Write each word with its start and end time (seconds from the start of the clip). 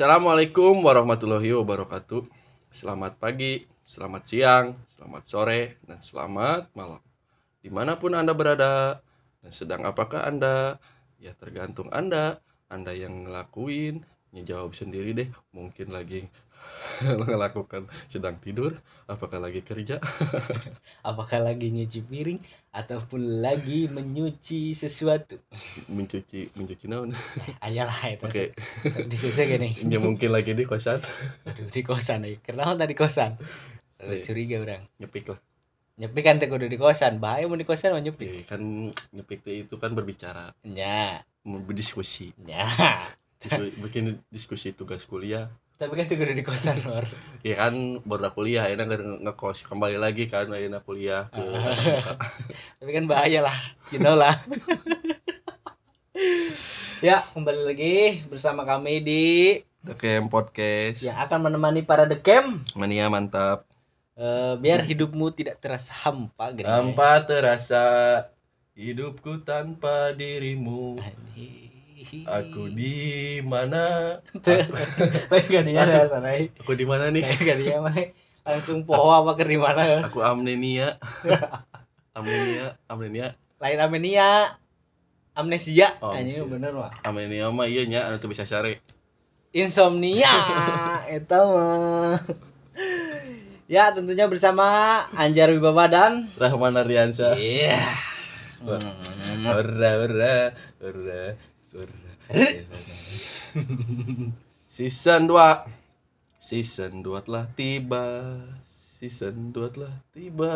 Assalamualaikum 0.00 0.80
warahmatullahi 0.80 1.52
wabarakatuh. 1.60 2.24
Selamat 2.72 3.20
pagi, 3.20 3.68
selamat 3.84 4.22
siang, 4.24 4.80
selamat 4.88 5.22
sore, 5.28 5.76
dan 5.84 6.00
selamat 6.00 6.72
malam. 6.72 7.04
Di 7.60 7.68
mana 7.68 8.00
pun 8.00 8.16
Anda 8.16 8.32
berada, 8.32 9.04
dan 9.44 9.52
sedang 9.52 9.84
apakah 9.84 10.24
Anda, 10.24 10.80
ya 11.20 11.36
tergantung 11.36 11.92
Anda. 11.92 12.40
Anda 12.72 12.96
yang 12.96 13.28
ngelakuin, 13.28 14.00
ya 14.32 14.56
jawab 14.56 14.72
sendiri 14.72 15.12
deh. 15.12 15.28
Mungkin 15.52 15.92
lagi 15.92 16.32
melakukan 17.28 17.84
sedang 18.08 18.40
tidur, 18.40 18.80
apakah 19.10 19.42
lagi 19.42 19.60
kerja, 19.60 19.98
apakah 21.10 21.42
lagi 21.42 21.68
nyuci 21.68 22.06
piring 22.06 22.38
ataupun 22.70 23.42
lagi 23.42 23.90
menyuci 23.90 24.72
sesuatu? 24.72 25.34
Mencuci 25.90 26.54
mencuci 26.54 26.86
naon. 26.86 27.10
ayalah 27.66 27.98
itu 28.06 28.24
Oke, 28.24 28.44
di 29.04 29.16
sisi 29.18 29.42
gini 29.44 29.74
ya 29.74 29.98
mungkin 29.98 30.30
lagi 30.30 30.54
di 30.54 30.62
kosan. 30.62 31.02
Aduh 31.42 31.66
di 31.68 31.82
kosan 31.82 32.22
nih. 32.22 32.38
Kenapa 32.40 32.78
tadi 32.78 32.94
kosan? 32.94 33.34
Aduh, 33.98 34.14
Iya. 34.14 34.22
curiga 34.22 34.56
orang. 34.62 34.82
Nyepik 34.96 35.26
lah. 35.28 35.40
nyepi 36.00 36.20
kan 36.24 36.40
kudu 36.40 36.64
di 36.64 36.78
kosan. 36.80 37.20
Bahaya 37.20 37.44
mau 37.44 37.58
di 37.58 37.68
kosan 37.68 37.92
mau 37.92 38.00
nyepi 38.00 38.24
Ya, 38.24 38.40
kan 38.48 38.62
nyepik 39.12 39.44
itu 39.44 39.74
kan 39.76 39.92
berbicara, 39.92 40.56
nya. 40.64 41.20
Berdiskusi. 41.44 42.32
Disku- 43.40 43.76
bikin 43.84 44.20
diskusi 44.28 44.72
tugas 44.72 45.04
kuliah 45.04 45.48
tapi 45.80 45.96
kan 45.96 46.04
itu 46.04 46.14
kudu 46.20 46.36
di 46.36 46.44
kosan 46.44 46.76
lor 46.84 47.08
ya 47.40 47.56
kan 47.56 47.72
baru 48.04 48.28
udah 48.28 48.32
kuliah 48.36 48.68
enak 48.68 48.84
nge- 48.84 49.24
ngekos 49.24 49.64
kembali 49.64 49.96
lagi 49.96 50.28
kan 50.28 50.52
enak 50.52 50.84
kuliah 50.84 51.32
tapi 52.76 52.90
kan 52.92 53.08
bahaya 53.08 53.40
lah 53.40 53.56
you 53.88 53.96
know 53.96 54.12
lah. 54.12 54.36
Ya 57.00 57.24
kembali 57.32 57.64
lagi 57.64 58.20
bersama 58.28 58.68
kami 58.68 59.00
di 59.00 59.24
Dekem 59.80 60.28
podcast. 60.28 61.00
Yang 61.00 61.16
akan 61.16 61.48
menemani 61.48 61.80
para 61.80 62.04
dekem 62.04 62.60
mania 62.76 63.08
mantap. 63.08 63.64
Eh, 64.20 64.60
biar 64.60 64.84
hidupmu 64.84 65.32
tidak 65.32 65.64
terasa 65.64 65.96
hampa 66.04 66.52
gitu 66.52 66.68
tanpa 66.68 67.24
terasa 67.24 67.80
hidupku 68.76 69.40
tanpa 69.48 70.12
dirimu 70.12 71.00
aku 72.26 72.72
di 72.72 73.38
mana? 73.44 74.16
Lain 75.30 75.46
gak 75.46 75.64
dia 75.64 75.80
ada 75.80 76.08
sana 76.08 76.32
aku 76.32 76.72
di 76.74 76.84
mana 76.88 77.12
nih? 77.12 77.22
Lain 77.22 77.40
gak 77.44 77.58
dia 77.60 77.76
mana 77.80 78.02
Langsung 78.40 78.82
poho 78.88 79.12
apa 79.12 79.36
ke 79.36 79.44
di 79.44 79.60
mana? 79.60 80.04
Aku 80.04 80.24
amnesia 80.24 80.96
amnesia 82.16 82.76
amnesia 82.88 83.36
Lain 83.60 83.78
amnesia 83.78 84.56
Amnesia. 85.30 85.88
Oh, 86.02 86.10
Anjing 86.10 86.50
bener 86.50 86.74
mah 86.74 86.90
amnesia 87.06 87.48
mah 87.48 87.64
iya 87.70 87.86
nya 87.86 88.00
anu 88.10 88.18
bisa 88.28 88.42
cari 88.44 88.76
Insomnia. 89.50 90.30
Eta 91.10 91.42
mah. 91.42 92.22
Ya 93.66 93.90
tentunya 93.90 94.30
bersama 94.30 95.02
Anjar 95.14 95.50
Wibawa 95.50 95.90
dan 95.90 96.30
Rahman 96.38 96.78
Ardiansa 96.78 97.34
Iya. 97.34 97.82
Ora 98.62 98.94
ora 99.50 99.90
ora 100.06 100.34
ora. 100.82 101.22
Season 104.74 105.30
2 105.30 106.42
Season 106.42 106.92
2 107.06 107.26
telah 107.30 107.46
tiba. 107.54 108.34
Season 108.98 109.54
2 109.54 109.74
telah 109.78 109.94
tiba. 110.10 110.50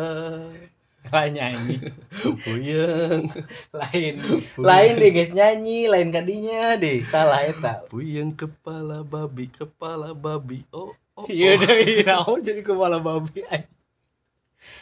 Lah 1.12 1.26
nyanyi. 1.30 1.78
Puyeng. 2.42 3.30
Lain. 3.70 4.14
Lain 4.58 4.92
deh 4.98 5.10
guys. 5.14 5.30
Nyanyi 5.30 5.86
Lain 5.86 6.10
kadinya 6.10 6.74
deh. 6.74 7.06
Salah 7.06 7.46
eta 7.46 7.86
Puyeng 7.86 8.34
kepala 8.34 9.06
babi 9.06 9.54
Kepala 9.54 10.16
babi. 10.18 10.66
Oh 10.74 10.96
oh, 11.14 11.30
Iya 11.30 11.54
oh. 11.54 11.62
deh, 11.62 12.02
naon 12.02 12.42
jadi 12.42 12.64
kepala 12.66 12.98
babi 12.98 13.46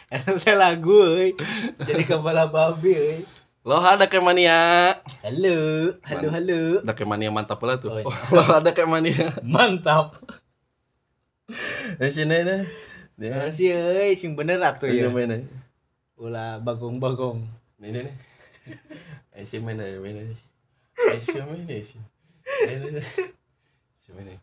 teh 0.09 0.55
lagu 0.55 0.93
euy. 0.93 1.35
Jadi 1.81 2.03
kepala 2.05 2.49
babi 2.49 3.21
euy. 3.63 3.69
Lo 3.71 3.79
ada 3.79 4.05
kayak 4.11 4.23
mania 4.27 4.59
Halo, 5.23 5.57
halo, 6.03 6.27
halo. 6.35 6.59
Ada 6.83 6.91
kayak 6.91 7.09
mania 7.09 7.31
mantap 7.31 7.59
lah 7.63 7.79
tuh 7.79 7.95
Oh, 7.95 7.99
iya. 7.99 8.11
Lo 8.35 8.43
ada 8.43 8.69
kayak 8.75 8.89
mania 8.91 9.31
Mantap. 9.39 10.19
Di 11.99 12.09
sini 12.11 12.43
nih 12.43 12.61
Ya 13.23 13.47
sih 13.47 13.71
euy, 13.71 14.19
sing 14.19 14.35
bener 14.35 14.59
atuh 14.59 14.91
Ini 14.91 15.07
ya. 15.07 15.09
mana 15.11 15.39
Ulah 16.19 16.59
bagong-bagong. 16.59 17.39
Ini 17.79 18.03
nih 18.03 18.15
Eh 19.31 19.43
si 19.47 19.59
mana 19.63 19.87
mana 19.99 20.23
Eh 21.13 21.19
si 21.23 21.35
mana 21.39 21.63
si 21.67 21.97
Eh 22.67 22.73
ini 22.75 22.99
Si 24.03 24.09
mana 24.11 24.35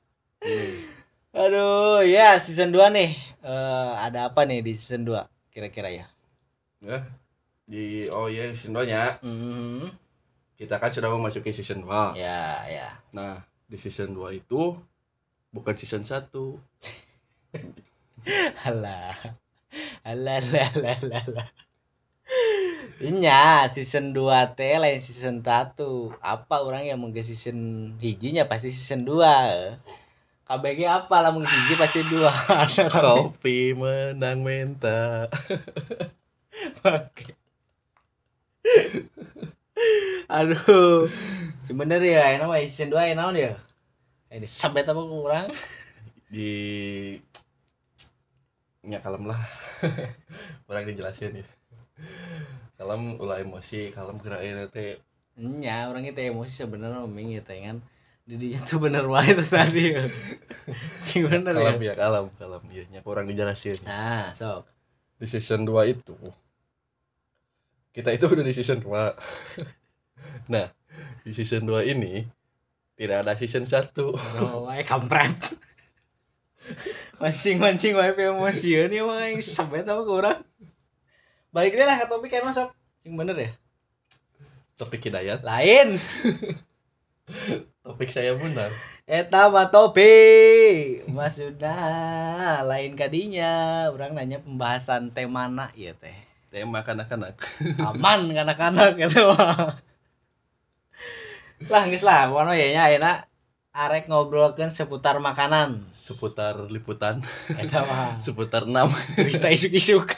Aduh, 1.31 2.03
ya 2.03 2.41
season 2.43 2.73
2 2.75 2.91
nih. 2.91 3.15
Eh 3.45 3.93
ada 4.01 4.33
apa 4.33 4.43
nih 4.49 4.65
di 4.65 4.73
season 4.75 5.05
2 5.07 5.29
kira-kira 5.53 5.87
ya? 5.93 6.07
Ya, 6.81 7.05
di 7.71 8.11
oh 8.11 8.27
iya 8.27 8.51
season 8.51 8.75
2 8.75 8.91
nya 8.91 9.15
Hmm. 9.23 9.87
kita 10.59 10.77
kan 10.77 10.91
sudah 10.91 11.09
memasuki 11.09 11.55
season 11.55 11.87
2 11.87 12.19
Ya, 12.19 12.67
ya. 12.67 12.89
nah 13.15 13.47
di 13.71 13.79
season 13.79 14.11
2 14.13 14.35
itu 14.35 14.75
bukan 15.55 15.75
season 15.79 16.03
1 16.03 16.35
Alah. 18.69 19.15
Alah, 20.03 20.43
alah, 20.43 20.69
alah, 21.01 21.23
alah. 21.25 21.49
Inya 23.01 23.65
season 23.71 24.13
2 24.13 24.53
teh 24.53 24.77
lain 24.77 25.01
season 25.01 25.41
1 25.41 25.73
Apa 26.21 26.61
orang 26.61 26.85
yang 26.85 27.01
mungkin 27.01 27.25
season 27.25 27.57
hijinya 27.97 28.45
pasti 28.45 28.69
season 28.69 29.09
2 29.09 30.45
KBG 30.45 30.83
apa 30.85 31.17
lah 31.23 31.31
mungkin 31.31 31.49
hiji 31.49 31.79
pasti 31.79 32.03
2 32.03 32.27
kopi 33.07 33.73
menang 33.73 34.43
menta 34.43 35.31
Oke. 36.85 37.40
Aduh. 40.41 41.09
Sebenernya 41.65 42.19
ya 42.19 42.25
enak 42.39 42.47
mah 42.51 42.59
season 42.67 42.91
2 42.91 43.15
enak 43.15 43.27
dia 43.37 43.53
Ini 44.31 44.47
sampai 44.47 44.83
apa 44.83 45.03
kurang 45.03 45.47
di 46.33 46.51
nya 48.87 49.03
kalem 49.03 49.29
lah. 49.29 49.43
Orang 50.71 50.87
dijelasin 50.87 51.43
ya. 51.43 51.47
Kalem 52.79 53.19
ulah 53.19 53.43
emosi. 53.43 53.93
Kalem 53.93 54.17
gerakin 54.23 54.71
teh 54.71 54.97
Nya 55.41 55.89
orang 55.89 56.05
itu 56.05 56.21
emosi 56.21 56.67
sebenarnya 56.67 57.07
memang 57.07 57.33
gitu 57.33 57.55
kan? 57.55 57.77
Didinya 58.29 58.61
tuh 58.63 58.79
bener 58.79 59.05
wae 59.09 59.33
itu 59.33 59.45
tadi. 59.47 59.95
Sing 61.01 61.27
bener 61.27 61.55
ya. 61.57 61.75
Kalem 61.75 61.81
ya 61.81 61.95
kalem 61.99 62.27
kalem. 62.37 62.63
Ya 62.71 62.85
nya 62.89 63.01
orang 63.03 63.27
dijelasin. 63.27 63.79
Nah 63.85 64.31
sok. 64.37 64.69
Di 65.19 65.27
season 65.29 65.67
2 65.67 65.93
itu 65.93 66.17
kita 67.91 68.15
itu 68.15 68.25
udah 68.31 68.45
di 68.47 68.55
season 68.55 68.79
2 68.83 68.91
nah 70.55 70.67
di 71.27 71.33
season 71.35 71.67
2 71.67 71.93
ini 71.93 72.27
tidak 72.95 73.25
ada 73.25 73.33
season 73.35 73.65
1 73.65 73.97
Oh, 74.45 74.69
wae 74.69 74.85
kampret. 74.85 75.33
Mancing-mancing 77.17 77.97
wae 77.97 78.13
emosi 78.13 78.77
ini 78.77 79.01
mah 79.01 79.25
yang 79.25 79.41
sampai 79.41 79.81
tahu 79.81 80.05
ke 80.05 80.13
orang. 80.13 80.41
Balik 81.49 81.81
deh 81.81 81.87
lah 81.89 81.97
ke 81.97 82.07
topik 82.07 82.29
kan 82.29 82.45
masuk. 82.45 82.69
Sing 83.01 83.17
bener 83.17 83.37
ya? 83.37 83.51
topik 84.81 85.05
hidayat 85.05 85.45
Lain. 85.45 86.01
topik 87.85 88.09
saya 88.09 88.33
benar 88.33 88.73
Eta 89.05 89.51
mah 89.51 89.69
topik. 89.69 91.03
Maksudnya 91.11 91.75
lain 92.63 92.95
kadinya. 92.95 93.87
Orang 93.91 94.15
nanya 94.15 94.39
pembahasan 94.39 95.11
temana 95.11 95.75
ya 95.75 95.99
teh. 95.99 96.30
Tema 96.51 96.83
kanak-kanak 96.83 97.39
Aman 97.89 98.27
kanak-kanak 98.29 98.99
gitu. 98.99 99.23
Lah 101.71 101.83
geus 101.87 102.03
lah, 102.03 102.27
pokoknya 102.27 102.57
ya 102.57 102.67
nya 102.73 102.83
ayeuna 102.91 103.13
arek 103.71 104.11
ngobrolkeun 104.11 104.69
seputar 104.69 105.23
makanan. 105.23 105.87
seputar 105.95 106.67
liputan. 106.67 107.23
Eta 107.55 107.87
mah. 107.87 108.19
seputar 108.25 108.67
6 108.67 108.75
berita 109.15 109.47
isuk-isuk. 109.47 110.11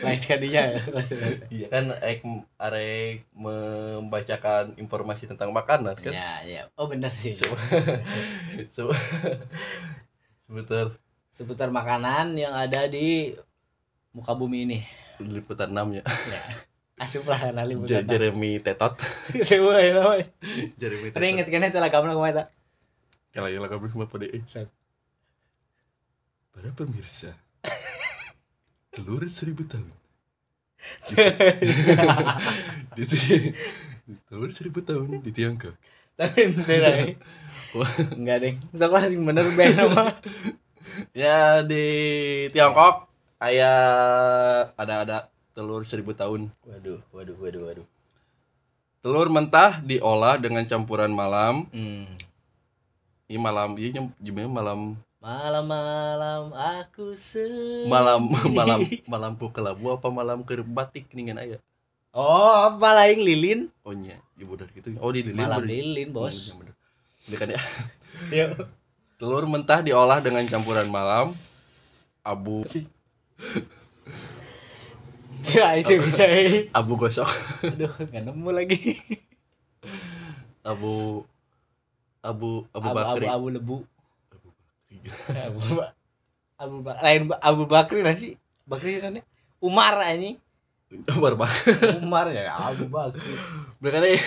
Lain 0.00 0.20
kadinya 0.22 0.62
ya 0.76 0.80
maksudnya. 0.88 1.28
Iya 1.50 1.66
kan 1.68 1.84
Ek 2.00 2.24
arek 2.56 3.28
membacakan 3.36 4.78
informasi 4.78 5.28
tentang 5.28 5.52
makanan 5.52 5.98
kan? 5.98 6.08
Ya 6.08 6.40
ya 6.46 6.62
oh 6.78 6.88
bener 6.88 7.12
sih. 7.12 7.36
Se- 7.36 7.48
se- 8.72 8.96
seputar 10.46 10.96
seputar 11.28 11.68
makanan 11.68 12.32
yang 12.32 12.54
ada 12.56 12.88
di 12.88 13.34
muka 14.12 14.32
bumi 14.34 14.64
ini. 14.68 14.78
Liputan 15.18 15.72
6 15.74 15.98
ya. 15.98 16.04
Ya 16.34 16.42
asup 16.98 17.30
lah 17.30 17.38
J- 17.38 17.54
liputan 17.62 18.04
Jeremy 18.04 18.58
Tetot. 18.58 18.98
Sewa 19.48 19.78
ya 19.78 19.94
namanya 19.94 20.26
Jeremy 20.74 21.14
Pernah 21.14 21.28
inget 21.30 21.46
kan 21.46 21.62
itu 21.62 21.78
lagamnya 21.78 22.14
ke 22.14 22.22
mana 22.22 22.34
tak 22.44 22.48
kalau 23.28 23.46
yang 23.46 23.62
lagu 23.62 23.86
sama 23.86 24.10
pada 24.10 24.26
eh 24.26 24.42
Set. 24.50 24.66
para 26.50 26.74
pemirsa 26.74 27.38
telur 28.90 29.22
seribu 29.30 29.62
tahun. 29.62 29.94
Di, 32.98 33.04
tahun 34.26 34.50
seribu 34.50 34.82
tahun 34.82 35.22
di 35.22 35.30
Tiongkok. 35.30 35.76
Tapi 36.18 36.50
ente 36.50 36.74
lah 36.82 37.14
enggak 38.16 38.36
deh. 38.42 38.54
Sok 38.74 38.90
lah 38.90 39.06
bener 39.06 39.46
nama 39.54 40.02
ya 41.14 41.62
di 41.62 41.84
Tiongkok 42.50 43.07
ayah 43.42 44.70
ada 44.74 44.94
ada. 45.04 45.18
Telur 45.54 45.82
seribu 45.82 46.14
tahun. 46.14 46.54
Waduh 46.62 47.02
waduh 47.10 47.36
waduh 47.42 47.62
waduh. 47.66 47.86
Telur 49.02 49.26
mentah 49.26 49.82
diolah 49.82 50.38
dengan 50.38 50.62
campuran 50.62 51.10
malam. 51.10 51.66
Hmm. 51.74 52.06
ini 53.28 53.36
malam 53.36 53.74
ini 53.76 54.08
gimana 54.22 54.48
malam. 54.48 54.80
Malam-malam 55.18 56.54
aku 56.54 57.18
sendiri. 57.18 57.90
Malam 57.90 58.30
malam 58.58 58.80
malam 59.12 59.32
ku 59.34 59.50
kelabu 59.50 59.90
apa 59.90 60.08
malam 60.14 60.46
ke 60.46 60.62
batik 60.62 61.10
nih 61.10 61.34
kan 61.34 61.42
ayah? 61.42 61.60
Oh 62.14 62.70
apa 62.70 62.88
lain 63.02 63.26
lilin? 63.26 63.60
Oh 63.82 63.90
iya 63.90 64.22
ibu 64.38 64.54
dari 64.54 64.70
gitu. 64.78 64.94
Oh 65.02 65.10
di 65.10 65.26
lilin 65.26 65.42
malam 65.42 65.66
bener. 65.66 65.74
lilin 65.74 66.08
bos. 66.14 66.54
Iya, 66.54 66.54
bener. 66.62 66.74
Ini 67.26 67.36
kan 67.36 67.48
ya. 67.50 67.60
Yuk. 68.38 68.50
telur 69.18 69.50
mentah 69.50 69.82
diolah 69.82 70.22
dengan 70.22 70.46
campuran 70.46 70.86
malam. 70.86 71.34
Abu 72.22 72.62
ya 75.54 75.78
itu 75.78 75.94
bisa. 76.02 76.26
Eh. 76.26 76.66
abu 76.74 76.98
gosok. 76.98 77.30
Aduh 77.64 77.92
nggak 78.10 78.22
nemu 78.26 78.50
lagi. 78.50 78.98
Abu 80.66 81.22
abu 82.20 82.66
abu 82.74 82.74
abu 82.74 82.98
abu, 82.98 82.98
bakri. 82.98 83.26
Abu 83.30 83.46
lebu. 83.56 83.76
Abu 85.30 85.60
Ba- 85.78 85.94
abu 86.58 86.76
Ba- 86.82 87.00
lain 87.00 87.30
Ba- 87.30 87.40
abu 87.40 87.62
bakri 87.70 88.02
nasi 88.02 88.34
bakri 88.66 88.98
kan 88.98 89.22
umar 89.62 89.96
ini 90.12 90.36
Bar 91.20 91.36
bak. 91.36 91.52
umar 92.00 92.32
ya 92.32 92.56
abu 92.56 92.88
bakri. 92.88 93.36
Bener 93.76 93.92
kan 93.92 94.02
ya? 94.08 94.20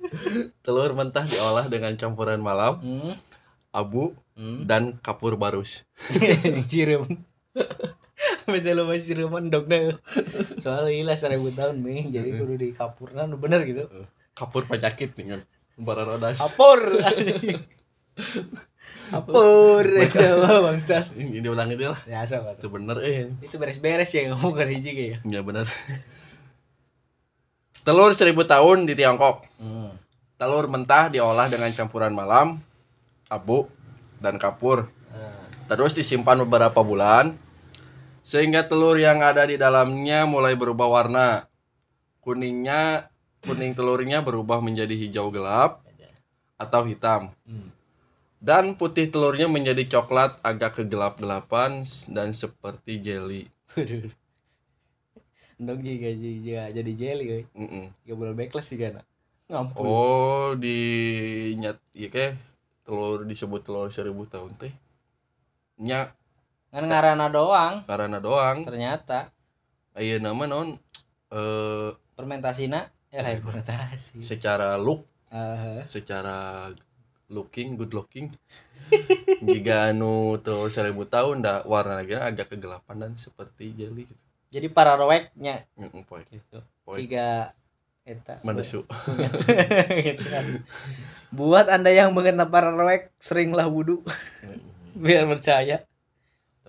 telur 0.64 0.92
mentah 0.92 1.24
diolah 1.24 1.64
dengan 1.72 1.96
campuran 1.96 2.44
malam 2.44 2.76
hmm. 2.84 3.16
abu 3.72 4.12
hmm. 4.36 4.68
dan 4.68 5.00
kapur 5.00 5.40
barus. 5.40 5.88
Sirum 6.68 7.08
betul 8.48 8.74
lo 8.76 8.82
masih 8.88 9.04
siruman 9.14 9.48
dok 9.52 9.68
deh. 9.68 9.96
Soalnya 10.60 10.92
ilah 10.92 11.16
seribu 11.16 11.52
tahun 11.52 11.80
nih 11.84 12.12
jadi 12.12 12.28
kudu 12.36 12.54
di 12.60 12.68
kapurna 12.72 13.24
nu 13.24 13.36
bener 13.40 13.64
gitu. 13.64 13.88
Kapur 14.34 14.64
penyakit 14.64 15.16
nih 15.18 15.36
kan 15.36 15.40
bara 15.80 16.02
rodas. 16.04 16.38
Kapur. 16.38 16.80
Kapur. 19.10 19.84
Mah 20.44 20.60
bangsa. 20.72 21.08
Ini 21.14 21.44
diulang 21.44 21.68
itu 21.70 21.88
lah. 21.88 22.00
Ya 22.08 22.24
sama 22.24 22.54
itu 22.54 22.68
bener 22.70 22.98
eh. 23.04 23.30
Itu 23.44 23.60
beres-beres 23.60 24.10
ya 24.14 24.30
ngomong 24.32 24.54
kan 24.54 24.68
hiji 24.70 24.90
kayak 24.94 25.22
ya. 25.24 25.40
Bener. 25.42 25.66
Telur 27.84 28.16
seribu 28.16 28.48
tahun 28.48 28.88
di 28.88 28.96
Tiongkok. 28.96 29.44
Hmm. 29.60 29.92
telur 30.34 30.66
mentah 30.66 31.08
diolah 31.08 31.46
dengan 31.46 31.70
campuran 31.70 32.10
malam 32.10 32.58
abu 33.30 33.70
dan 34.18 34.36
kapur. 34.36 34.90
Nah, 35.14 35.46
terus 35.70 35.94
disimpan 35.94 36.42
beberapa 36.42 36.82
bulan 36.82 37.38
sehingga 38.24 38.64
telur 38.64 38.96
yang 38.96 39.20
ada 39.20 39.44
di 39.44 39.60
dalamnya 39.60 40.24
mulai 40.24 40.56
berubah 40.56 40.88
warna 40.88 41.44
kuningnya 42.24 43.12
kuning 43.44 43.76
telurnya 43.76 44.24
berubah 44.24 44.64
menjadi 44.64 44.96
hijau 44.96 45.28
gelap 45.28 45.84
atau 46.56 46.88
hitam 46.88 47.36
hmm. 47.44 47.68
dan 48.40 48.72
putih 48.80 49.12
telurnya 49.12 49.44
menjadi 49.44 49.84
coklat 49.84 50.40
agak 50.40 50.80
kegelap-gelapan 50.80 51.84
dan 52.08 52.32
seperti 52.32 53.04
jelly. 53.04 53.44
Ndok 55.60 55.78
juga 55.84 56.10
jadi 56.72 56.92
jelly 56.96 57.24
guys. 57.28 57.46
Mm-mm. 57.54 57.92
Gak 58.08 58.16
boleh 58.16 58.34
backless 58.34 58.72
sih 58.72 58.78
kan. 58.80 59.04
Ngampun. 59.44 59.84
oh 59.84 60.56
di 60.56 60.78
nyat 61.60 61.76
iya 61.92 62.08
kayak 62.08 62.40
telur 62.88 63.28
disebut 63.28 63.60
telur 63.60 63.92
seribu 63.92 64.24
tahun 64.24 64.56
teh 64.56 64.72
nya 65.76 66.16
Kan 66.74 66.90
ngarana 66.90 67.30
doang. 67.30 67.86
Karena 67.86 68.18
doang. 68.18 68.66
Ternyata. 68.66 69.30
Ayo 69.94 70.18
nama 70.18 70.42
non 70.50 70.74
eh 71.30 71.90
fermentasina? 72.18 72.90
Ya 73.14 73.22
lain 73.22 73.38
fermentasi. 73.38 74.18
secara 74.26 74.74
look. 74.74 75.06
Eh, 75.30 75.86
secara 75.86 76.66
looking 77.30 77.78
good 77.78 77.94
looking. 77.94 78.34
Jika 79.46 79.94
anu 79.94 80.34
telur 80.42 80.66
seribu 80.66 81.06
tahun 81.06 81.46
dah 81.46 81.62
warna 81.62 82.02
lagi 82.02 82.18
agak 82.18 82.50
kegelapan 82.50 83.06
dan 83.06 83.12
seperti 83.14 83.70
jelly 83.78 84.10
gitu. 84.10 84.22
Jadi 84.50 84.66
para 84.70 84.98
roeknya 84.98 85.66
Mm, 85.78 86.02
poe 86.10 86.26
gitu. 86.26 86.58
Jika 86.90 87.54
eta 88.02 88.42
gitu 90.10 90.24
kan. 90.26 90.44
Buat 91.30 91.70
Anda 91.70 91.94
yang 91.94 92.10
mengenal 92.10 92.50
para 92.50 92.74
roek 92.74 93.14
seringlah 93.22 93.70
wudhu 93.70 94.02
biar 94.98 95.30
percaya. 95.30 95.86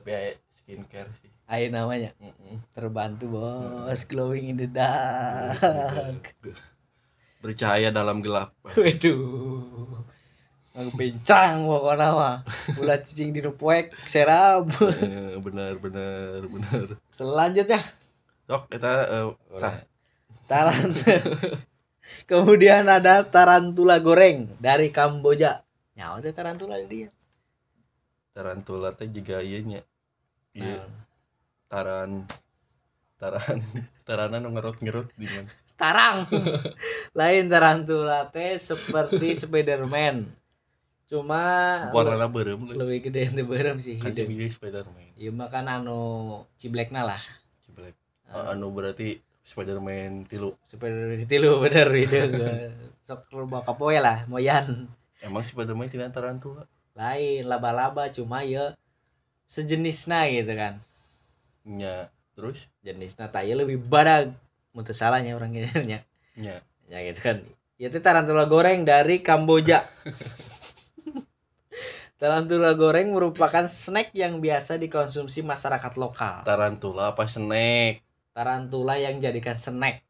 Tapi 0.06 0.14
aya 0.14 0.38
skincare 0.54 1.10
sih 1.18 1.34
Ayo 1.50 1.74
namanya 1.74 2.14
Mm-mm. 2.22 2.62
terbantu 2.74 3.26
bos 3.38 4.06
glowing 4.06 4.54
in 4.54 4.58
the 4.62 4.70
dark. 4.70 6.38
bercahaya 7.42 7.90
dalam 7.90 8.22
gelap 8.22 8.54
Waduh. 8.70 10.06
Ngebincang 10.78 11.66
pokoknya 11.66 12.10
mah. 12.14 12.36
Ulah 12.78 13.02
cicing 13.02 13.34
di 13.34 13.42
nupoek 13.42 13.98
serab. 14.06 14.70
Eh, 14.78 15.38
benar 15.42 15.78
benar 15.82 16.46
benar 16.46 16.86
Selanjutnya 17.10 17.82
sok 18.46 18.70
kita 18.70 18.92
eh, 19.10 19.26
tah. 19.58 19.76
tarantula. 20.46 21.18
Kemudian 22.30 22.86
ada 22.86 23.26
tarantula 23.26 23.98
goreng 23.98 24.54
dari 24.62 24.94
Kamboja. 24.94 25.66
Nyawa 25.98 26.22
tarantula 26.30 26.78
dia. 26.86 27.10
tarantula 28.36 28.94
teh 28.94 29.08
juga 29.10 29.40
iya 29.42 29.64
nya 29.66 29.82
iya 30.56 30.80
Nah, 30.80 30.88
taran 31.68 32.24
taran 33.20 33.58
tarana 34.08 34.38
nu 34.40 34.50
ngerut-ngerut 34.52 35.12
di 35.14 35.28
mana 35.28 35.52
Tarang. 35.76 36.24
Lain 37.20 37.52
tarantula 37.52 38.32
teh 38.32 38.56
seperti 38.56 39.36
Spiderman. 39.36 40.24
Cuma 41.04 41.44
warna 41.92 42.16
leuh. 42.16 42.56
lebih 42.80 43.12
gede 43.12 43.28
ente 43.28 43.44
berem 43.44 43.76
sih 43.78 44.00
kan 44.00 44.10
hidup. 44.10 44.24
jadi 44.26 44.46
Spiderman 44.48 45.12
Iya 45.20 45.36
mah 45.36 45.52
kan 45.52 45.68
anu 45.68 46.00
ciblekna 46.56 47.04
lah. 47.04 47.20
Ciblek. 47.60 47.92
anu 48.32 48.72
berarti 48.72 49.20
Spiderman 49.44 50.24
tilu 50.26 50.56
Spider 50.64 51.20
tilu 51.28 51.60
bener 51.60 51.92
hidup. 52.00 52.32
Sok 53.04 53.28
rubah 53.36 53.62
kapoe 53.62 54.00
lah 54.00 54.24
moyan. 54.26 54.88
emang 55.20 55.44
Spiderman 55.44 55.92
tidak 55.92 56.10
tarantula 56.10 56.64
Lain 56.96 57.44
laba-laba 57.44 58.08
cuma 58.08 58.48
ya 58.48 58.72
sejenisna 59.46 60.26
gitu 60.28 60.54
kan. 60.54 60.78
nya 61.66 62.10
terus 62.36 62.68
Jenisna 62.80 63.26
tah 63.28 63.42
ieu 63.42 63.56
lebih 63.56 63.80
badag. 63.80 64.36
Mutu 64.72 64.92
salahnya 64.92 65.34
orang 65.34 65.52
ini 65.52 65.70
nya 65.90 66.00
Ya 66.86 67.00
gitu 67.04 67.20
kan. 67.20 67.38
Ya 67.76 67.88
itu 67.88 68.00
tarantula 68.00 68.46
goreng 68.46 68.84
dari 68.84 69.20
Kamboja. 69.20 69.88
tarantula 72.16 72.72
goreng 72.74 73.12
merupakan 73.12 73.68
snack 73.68 74.12
yang 74.14 74.40
biasa 74.40 74.80
dikonsumsi 74.80 75.44
masyarakat 75.44 75.94
lokal. 75.96 76.44
tarantula 76.44 77.12
apa 77.12 77.28
snack 77.28 78.02
Tarantula 78.32 79.00
yang 79.00 79.20
jadikan 79.20 79.56
snack 79.56 80.04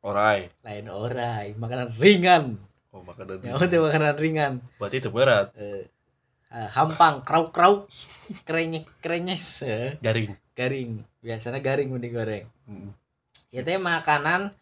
orai 0.00 0.48
lain 0.62 0.86
orai, 0.86 1.52
makanan 1.56 1.92
ringan. 1.96 2.56
oh 2.92 3.02
makanan 3.02 3.40
Ya 3.42 3.56
itu 3.56 3.76
makanan 3.76 4.14
ringan. 4.16 4.52
berarti 4.78 4.96
itu 4.98 5.10
berat 5.10 5.52
Eh, 5.52 5.88
ah, 6.52 6.70
hampang, 6.72 7.22
krauk 7.22 7.50
krauk, 7.54 7.88
krenyek 8.48 8.86
krenyes, 9.00 9.62
eh, 9.66 9.98
garing 10.02 10.36
garing. 10.56 11.04
Biasanya 11.20 11.60
garing 11.60 11.92
mau 11.92 12.00
digoreng. 12.00 12.48
Mm. 12.64 12.90
Ya 13.52 13.60
teh 13.62 13.76
makanan 13.76 14.56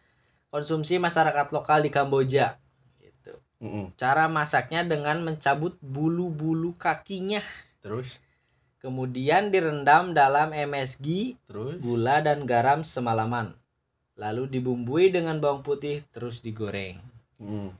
konsumsi 0.51 0.99
masyarakat 0.99 1.49
lokal 1.55 1.81
di 1.81 1.89
Kamboja. 1.89 2.59
Gitu. 2.99 3.33
Mm-mm. 3.63 3.95
Cara 3.95 4.27
masaknya 4.27 4.83
dengan 4.83 5.23
mencabut 5.23 5.79
bulu-bulu 5.79 6.75
kakinya. 6.75 7.41
terus 7.79 8.19
Kemudian 8.83 9.49
direndam 9.49 10.13
dalam 10.13 10.53
MSG, 10.53 11.39
terus 11.49 11.81
gula 11.81 12.21
dan 12.21 12.45
garam 12.45 12.85
semalaman. 12.85 13.57
Lalu 14.13 14.45
dibumbui 14.45 15.09
dengan 15.09 15.41
bawang 15.41 15.65
putih 15.65 16.05
terus 16.13 16.45
digoreng. 16.45 17.01
Mm. 17.41 17.73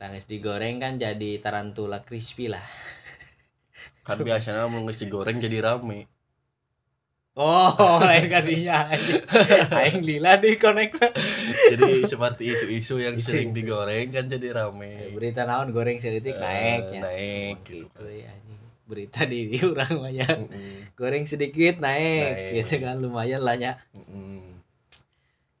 Tangis 0.00 0.24
digoreng 0.24 0.80
kan 0.80 0.96
jadi 0.96 1.36
tarantula 1.44 2.00
crispy 2.00 2.48
lah. 2.48 2.64
kan 4.10 4.18
biasanya 4.20 4.62
mau 4.64 4.80
nggak 4.80 4.98
digoreng 4.98 5.38
jadi 5.38 5.58
rame 5.62 6.10
Oh, 7.32 7.70
lain 8.02 8.26
kadinya. 8.26 8.90
Aing 9.72 10.02
lila 10.02 10.36
di 10.36 10.58
connect. 10.58 10.98
jadi 11.70 12.02
seperti 12.02 12.42
isu-isu 12.48 12.98
yang 12.98 13.14
Isu- 13.14 13.30
sering 13.30 13.48
isu. 13.48 13.56
digoreng 13.56 14.10
kan 14.10 14.26
jadi 14.26 14.50
rame 14.52 15.14
Berita 15.14 15.46
naon 15.46 15.70
goreng 15.70 15.96
selitik 15.96 16.34
Eh, 16.34 16.42
naik 16.42 16.84
ya. 16.90 17.00
naik 17.00 17.56
Oh, 17.56 17.64
gitu 17.64 17.86
gitu 17.86 18.04
ya. 18.10 18.28
anjing. 18.28 18.60
Berita 18.84 19.20
di, 19.24 19.46
di 19.46 19.58
urang 19.70 19.94
mah 19.96 20.10
ya. 20.10 20.26
Mm-mm. 20.26 20.90
Goreng 20.92 21.24
sedikit 21.24 21.78
naik, 21.78 22.34
Naik. 22.34 22.52
gitu 22.60 22.74
kan 22.82 22.98
lumayan 22.98 23.40
lah 23.40 23.54
ya. 23.54 23.78
Mm-mm. 23.94 24.58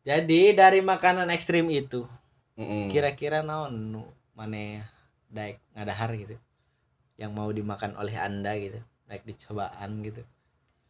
Jadi 0.02 0.52
dari 0.52 0.82
makanan 0.82 1.30
ekstrim 1.30 1.70
itu 1.70 2.02
kira-kira 2.90 3.40
naon 3.40 3.72
nu 3.88 4.02
maneh 4.34 4.84
daek 5.28 5.62
ngadahar 5.72 6.12
gitu 6.14 6.34
yang 7.20 7.36
mau 7.36 7.52
dimakan 7.52 7.92
oleh 8.00 8.16
anda 8.16 8.56
gitu 8.56 8.80
naik 9.04 9.28
dicobaan 9.28 10.00
gitu 10.00 10.24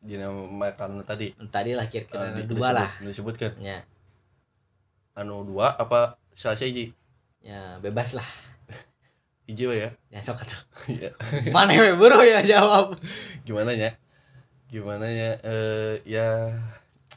di 0.01 0.15
makan 0.17 1.03
tadi 1.03 1.35
tadi 1.51 1.75
lah 1.75 1.85
eh, 1.85 1.91
kira-kira 1.91 2.33
di- 2.39 2.47
dua 2.49 2.71
lah 2.73 2.89
disebut- 3.03 3.37
disebutkan 3.37 3.53
ya 3.61 3.79
anu 5.19 5.43
dua 5.45 5.75
apa 5.75 6.17
salah 6.33 6.57
hiji 6.57 6.95
ya 7.43 7.77
bebas 7.83 8.15
lah 8.17 8.25
hiji 9.51 9.67
ya 9.67 9.91
ya 10.09 10.21
sok. 10.23 10.39
Ya, 10.89 11.11
mana 11.51 11.75
we 11.75 11.93
bro 11.99 12.23
ya 12.23 12.41
jawab 12.47 12.95
gimana 13.43 13.75
ya 13.75 13.91
gimana 14.71 15.05
ya 15.11 15.35
eh 15.43 15.95
ya 16.07 16.27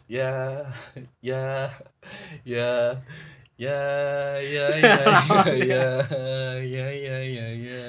ya 0.10 0.29
ya 1.22 1.41
ya 2.43 2.62
ya 3.53 3.79
ya 4.41 4.65
ya 4.74 5.86
ya 6.60 6.86
ya 6.91 7.17
ya 7.24 7.48
ya 7.53 7.84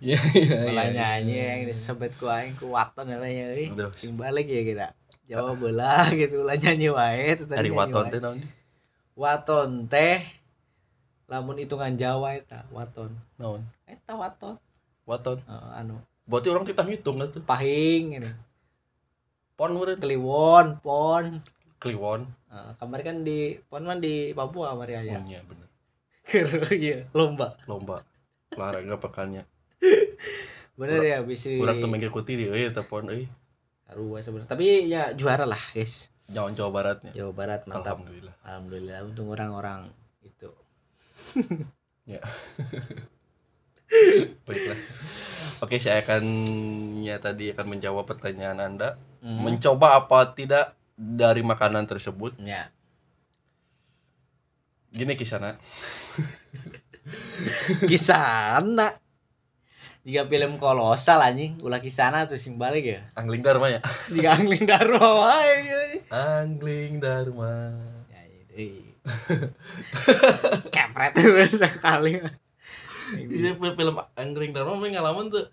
ya 0.00 0.16
ya 0.16 0.40
ya 0.40 0.40
ya 0.40 0.58
malah 0.72 0.86
ya 0.88 0.92
nyanyi 0.96 1.36
yang 1.36 1.62
disebut 1.68 2.16
ku 2.16 2.24
aing 2.32 2.56
ku 2.56 2.72
waton 2.72 3.04
namanya 3.04 3.52
euy 3.52 3.68
Aduh. 3.68 3.92
sing 3.92 4.16
balik 4.16 4.48
ya 4.48 4.64
kita. 4.64 4.88
Jawab 5.28 5.60
bola 5.60 6.08
gitu 6.20 6.40
ulah 6.42 6.56
nyanyi 6.56 6.88
wae 6.88 7.36
itu 7.36 7.44
nyanyi 7.44 7.70
waton 7.70 8.04
teh 8.08 8.20
naon 8.24 8.38
waton 9.12 9.70
teh 9.92 10.24
lamun 11.28 11.60
hitungan 11.60 11.94
Jawa 11.94 12.34
eta 12.40 12.64
waton. 12.72 13.12
Naon? 13.38 13.62
Eta 13.86 14.18
waton. 14.18 14.58
Waton. 15.06 15.38
Eh, 15.46 15.78
anu. 15.78 16.02
Berarti 16.26 16.48
orang 16.50 16.66
kita 16.66 16.82
ngitung 16.82 17.22
tuh. 17.30 17.44
Pahing 17.46 18.18
ini. 18.18 18.32
Pon 19.54 19.70
meureun. 19.70 20.02
Kliwon 20.02 20.82
pon. 20.82 21.38
Kliwon. 21.78 22.26
Eh, 22.50 22.70
kamar 22.82 23.06
kan 23.06 23.22
di 23.22 23.54
pon 23.70 23.86
man 23.86 24.02
di 24.02 24.34
Papua 24.34 24.74
kamar 24.74 24.90
ya 24.90 25.00
oh, 25.06 25.22
iya 25.22 25.38
bener. 25.46 25.68
Keur 26.26 26.50
iya 26.74 27.06
lomba. 27.14 27.54
Lomba. 27.70 28.02
Olahraga 28.58 28.98
pekannya 28.98 29.46
bener 30.80 31.00
ya 31.04 31.18
bisa 31.24 31.52
urang 31.60 31.80
teu 31.80 31.88
mengikuti 31.88 32.36
di 32.36 32.44
euy 32.48 32.68
eta 32.68 32.84
pon 32.84 33.08
euy 33.08 33.28
sarua 33.84 34.20
sebenarnya 34.24 34.48
tapi 34.48 34.88
ya 34.88 35.12
juara 35.12 35.44
lah 35.44 35.60
guys 35.72 36.08
Jawa 36.30 36.54
Jawa 36.54 36.70
Baratnya 36.70 37.12
Jawa 37.12 37.32
Barat 37.34 37.66
mantap 37.66 37.98
alhamdulillah 37.98 38.34
alhamdulillah 38.46 38.98
untuk 39.02 39.26
orang-orang 39.34 39.90
itu 40.22 40.50
Ya. 42.10 42.20
Baiklah. 44.46 44.78
Oke, 45.62 45.76
saya 45.82 46.02
akan 46.02 46.24
ya 47.02 47.22
tadi 47.22 47.54
akan 47.54 47.66
menjawab 47.78 48.06
pertanyaan 48.06 48.58
Anda. 48.58 48.98
Hmm. 49.22 49.46
Mencoba 49.46 49.98
apa 49.98 50.34
tidak 50.34 50.74
dari 50.98 51.46
makanan 51.46 51.86
tersebut? 51.86 52.34
ya 52.42 52.70
Gini 54.90 55.14
kisana. 55.14 55.54
kisana 57.90 58.98
jika 60.00 60.24
film 60.24 60.56
kolosal 60.56 61.20
anjing 61.20 61.60
ulah 61.60 61.76
kisana 61.78 62.24
tuh 62.24 62.36
sing 62.36 62.56
balik 62.56 62.84
ya 62.84 63.00
Angling 63.12 63.44
Dharma 63.44 63.68
ya. 63.68 63.80
jika 64.14 64.32
angling 64.32 64.64
dharma 64.64 65.06
wae. 65.20 66.00
Angling 66.08 66.98
Dharma. 66.98 67.52
ya 68.08 68.20
ini 68.56 68.88
kepret 70.74 71.12
sekali 71.60 72.20
Ini 73.10 73.52
film 73.58 73.96
Angling 74.14 74.52
Dharma 74.52 74.72
mending 74.74 74.94
ngalaman 74.96 75.26
tuh. 75.28 75.46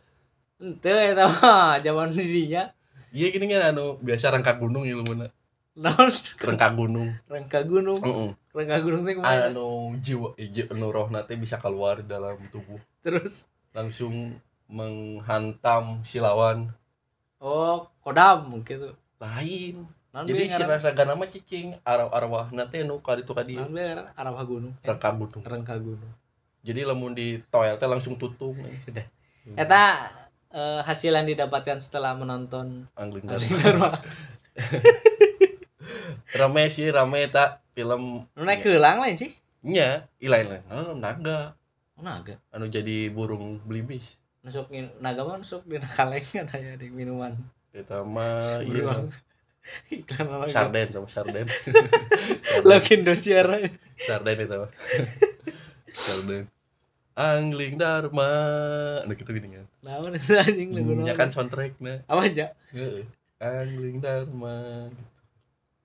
ente 0.57 0.89
eta 0.89 1.29
mah 1.29 1.77
zaman 1.77 2.09
didinya 2.09 2.71
Iya 3.13 3.29
gini 3.29 3.45
kan 3.47 3.71
anu 3.71 3.97
biasa 3.99 4.29
rangka 4.29 4.57
gunung 4.57 4.83
ilmuna. 4.83 5.29
non 5.77 6.09
Rangka 6.41 6.73
gunung. 6.73 7.13
rangka 7.29 7.61
gunung 7.61 8.01
Heeh. 8.01 8.31
rangka 8.51 8.77
gunung 8.81 9.05
teh 9.05 9.13
Anu 9.21 9.93
jiwa 9.99 10.33
eh, 10.35 10.49
anu 10.65 10.89
roh 10.89 11.05
nanti 11.07 11.37
bisa 11.37 11.61
keluar 11.61 12.01
dalam 12.01 12.41
tubuh 12.49 12.81
terus 12.99 13.45
langsung 13.71 14.37
menghantam 14.67 16.03
si 16.03 16.19
lawan. 16.19 16.71
Oh 17.39 17.87
kodam 18.03 18.61
gitu 18.67 18.93
lain. 19.17 19.87
Non 20.11 20.23
jadi 20.23 20.49
si 20.49 20.63
raga 20.63 21.03
nama 21.03 21.25
cicing 21.27 21.77
arwah 21.83 22.11
arwah 22.11 22.45
nanti 22.55 22.81
nu 22.81 22.99
kali 23.03 23.23
itu 23.23 23.33
kadi 23.35 23.55
arah 24.15 24.43
gunung. 24.43 24.73
Rangka 24.83 25.09
gunung. 25.15 25.43
Rangka 25.43 25.75
gunung. 25.79 26.13
Jadi 26.63 26.83
lamun 26.83 27.15
di 27.15 27.39
toilet 27.47 27.79
langsung 27.79 28.19
tutung. 28.19 28.59
Eta 29.55 30.11
eh, 30.51 30.81
hasil 30.83 31.15
yang 31.15 31.27
didapatkan 31.27 31.79
setelah 31.79 32.15
menonton 32.15 32.87
angling 32.95 33.23
Dharma. 33.23 33.47
Dharma. 33.47 33.89
Rame 36.37 36.63
sih 36.69 36.91
rame 36.91 37.31
tak 37.31 37.63
film. 37.71 38.27
Naik 38.35 38.61
keulang 38.61 38.99
lain 39.01 39.15
sih? 39.17 39.31
Nya 39.63 40.05
ilain 40.19 40.45
lain. 40.45 40.63
Naga 40.99 41.56
naga. 42.01 42.35
Anu 42.53 42.69
jadi 42.69 43.09
burung 43.09 43.61
belibis 43.65 44.17
nusuk 44.47 44.71
naga 45.03 45.27
mah 45.27 45.35
nusuk 45.43 45.67
di 45.67 45.75
kalengan 45.75 46.47
aya 46.55 46.79
di 46.79 46.87
minuman. 46.87 47.35
Kita 47.75 48.07
mah 48.07 48.63
iya. 48.63 48.95
Iklan 49.91 50.25
naga 50.31 50.47
sarden 50.47 50.87
sama 50.95 51.09
sarden. 51.11 51.47
Lagi 52.69 52.95
Indosiar 52.95 53.51
sarden 53.99 54.37
itu 54.39 54.55
mah. 54.55 54.71
sarden. 56.07 56.47
Angling 57.17 57.75
dharma. 57.75 58.31
Anu 59.03 59.11
gitu 59.19 59.31
gini 59.35 59.59
kan 59.59 59.67
naon 59.83 60.15
itu 60.15 60.31
anjing 60.35 60.69
lagu 60.71 60.91
Hmm, 60.95 61.07
ya 61.07 61.13
kan 61.17 61.27
soundtracknya. 61.27 62.07
Apa 62.07 62.21
aja? 62.31 62.55
Heeh. 62.71 63.03
angling 63.43 63.99
dharma. 63.99 64.87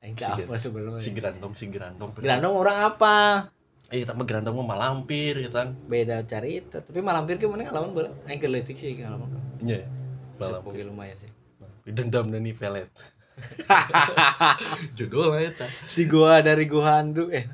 Aing 0.02 0.14
teu 0.14 0.34
apa 0.38 0.54
sebelumnya. 0.54 1.02
Si 1.02 1.10
gerantong 1.10 1.54
si 1.58 1.66
gerantong 1.66 2.14
Gerandong 2.18 2.54
orang 2.54 2.78
apa 2.94 3.48
eh 3.92 4.08
kita 4.08 4.16
mah 4.16 4.24
gerantong 4.24 4.56
mah 4.56 4.72
malampir 4.72 5.36
kita 5.44 5.68
beda 5.84 6.24
cerita 6.24 6.80
tapi 6.80 7.04
malampir 7.04 7.36
ke 7.36 7.44
mana? 7.44 7.68
Lawan 7.68 7.92
bola. 7.92 8.08
Aing 8.24 8.40
keur 8.40 8.48
leutik 8.48 8.72
sih 8.72 8.96
ngalaman 8.96 9.28
nya 9.60 9.84
Malampir 10.40 10.80
malampir 10.80 10.84
lumayan 10.88 11.16
sih. 11.20 11.30
Dendam 11.92 12.32
dan 12.32 12.40
nih 12.40 12.56
pelet. 12.56 12.88
Judul 14.96 15.36
lah 15.36 15.44
eta. 15.44 15.68
Si 15.84 16.08
gua 16.08 16.40
dari 16.40 16.64
gua 16.64 17.04
hantu 17.04 17.28
eh 17.28 17.44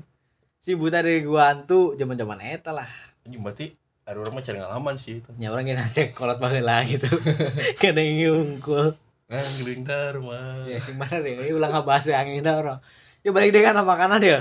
si 0.62 0.78
buta 0.78 1.02
dari 1.02 1.26
gua 1.26 1.50
hantu 1.50 1.98
zaman-zaman 1.98 2.38
eta 2.38 2.70
lah. 2.70 2.86
Ini 3.26 3.34
berarti 3.42 3.74
ada 4.06 4.22
orang 4.22 4.38
mah 4.38 4.44
cari 4.46 4.58
ngalaman 4.62 4.94
sih 4.94 5.18
itu. 5.18 5.30
Nya 5.42 5.50
orang 5.50 5.74
yang 5.74 5.82
cek 5.90 6.14
kolot 6.14 6.38
baheula 6.38 6.86
gitu. 6.86 7.10
Kada 7.82 7.98
ngungkul 7.98 8.94
angling 9.28 9.84
dharma 9.84 10.64
ya 10.64 10.80
sing 10.80 10.96
mana 10.96 11.20
deh 11.20 11.36
ini 11.36 11.52
ulang 11.52 11.74
ngebahas 11.74 12.14
yang 12.14 12.30
angin 12.30 12.46
orang. 12.46 12.78
Ya 13.26 13.34
balik 13.34 13.50
deh 13.50 13.60
kana 13.66 13.82
makanan 13.82 14.22
ya 14.22 14.38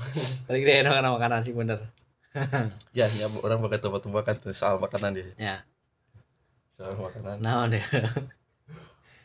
balik 0.48 0.62
deh 0.66 0.82
kana 0.82 1.10
makanan 1.12 1.40
sih 1.44 1.54
bener. 1.54 1.80
Ya 2.98 3.10
ya 3.10 3.26
orang 3.26 3.58
pakai 3.58 3.82
tebak-tebakan 3.82 4.34
tuh 4.38 4.54
soal 4.54 4.78
makanan 4.78 5.18
dia. 5.18 5.26
Ya. 5.34 5.56
Soal 6.78 6.94
makanan. 6.94 7.36
Nah 7.42 7.66
deh 7.66 7.82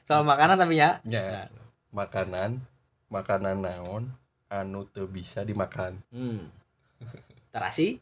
soal 0.05 0.21
makanan 0.25 0.57
tapi 0.57 0.77
ya? 0.81 1.01
Ya. 1.05 1.49
Makanan 1.93 2.61
makanan 3.09 3.61
naon 3.61 4.03
anu 4.49 4.85
teu 4.89 5.05
bisa 5.05 5.45
dimakan. 5.45 6.01
Hmm. 6.09 6.49
Terasi? 7.53 8.01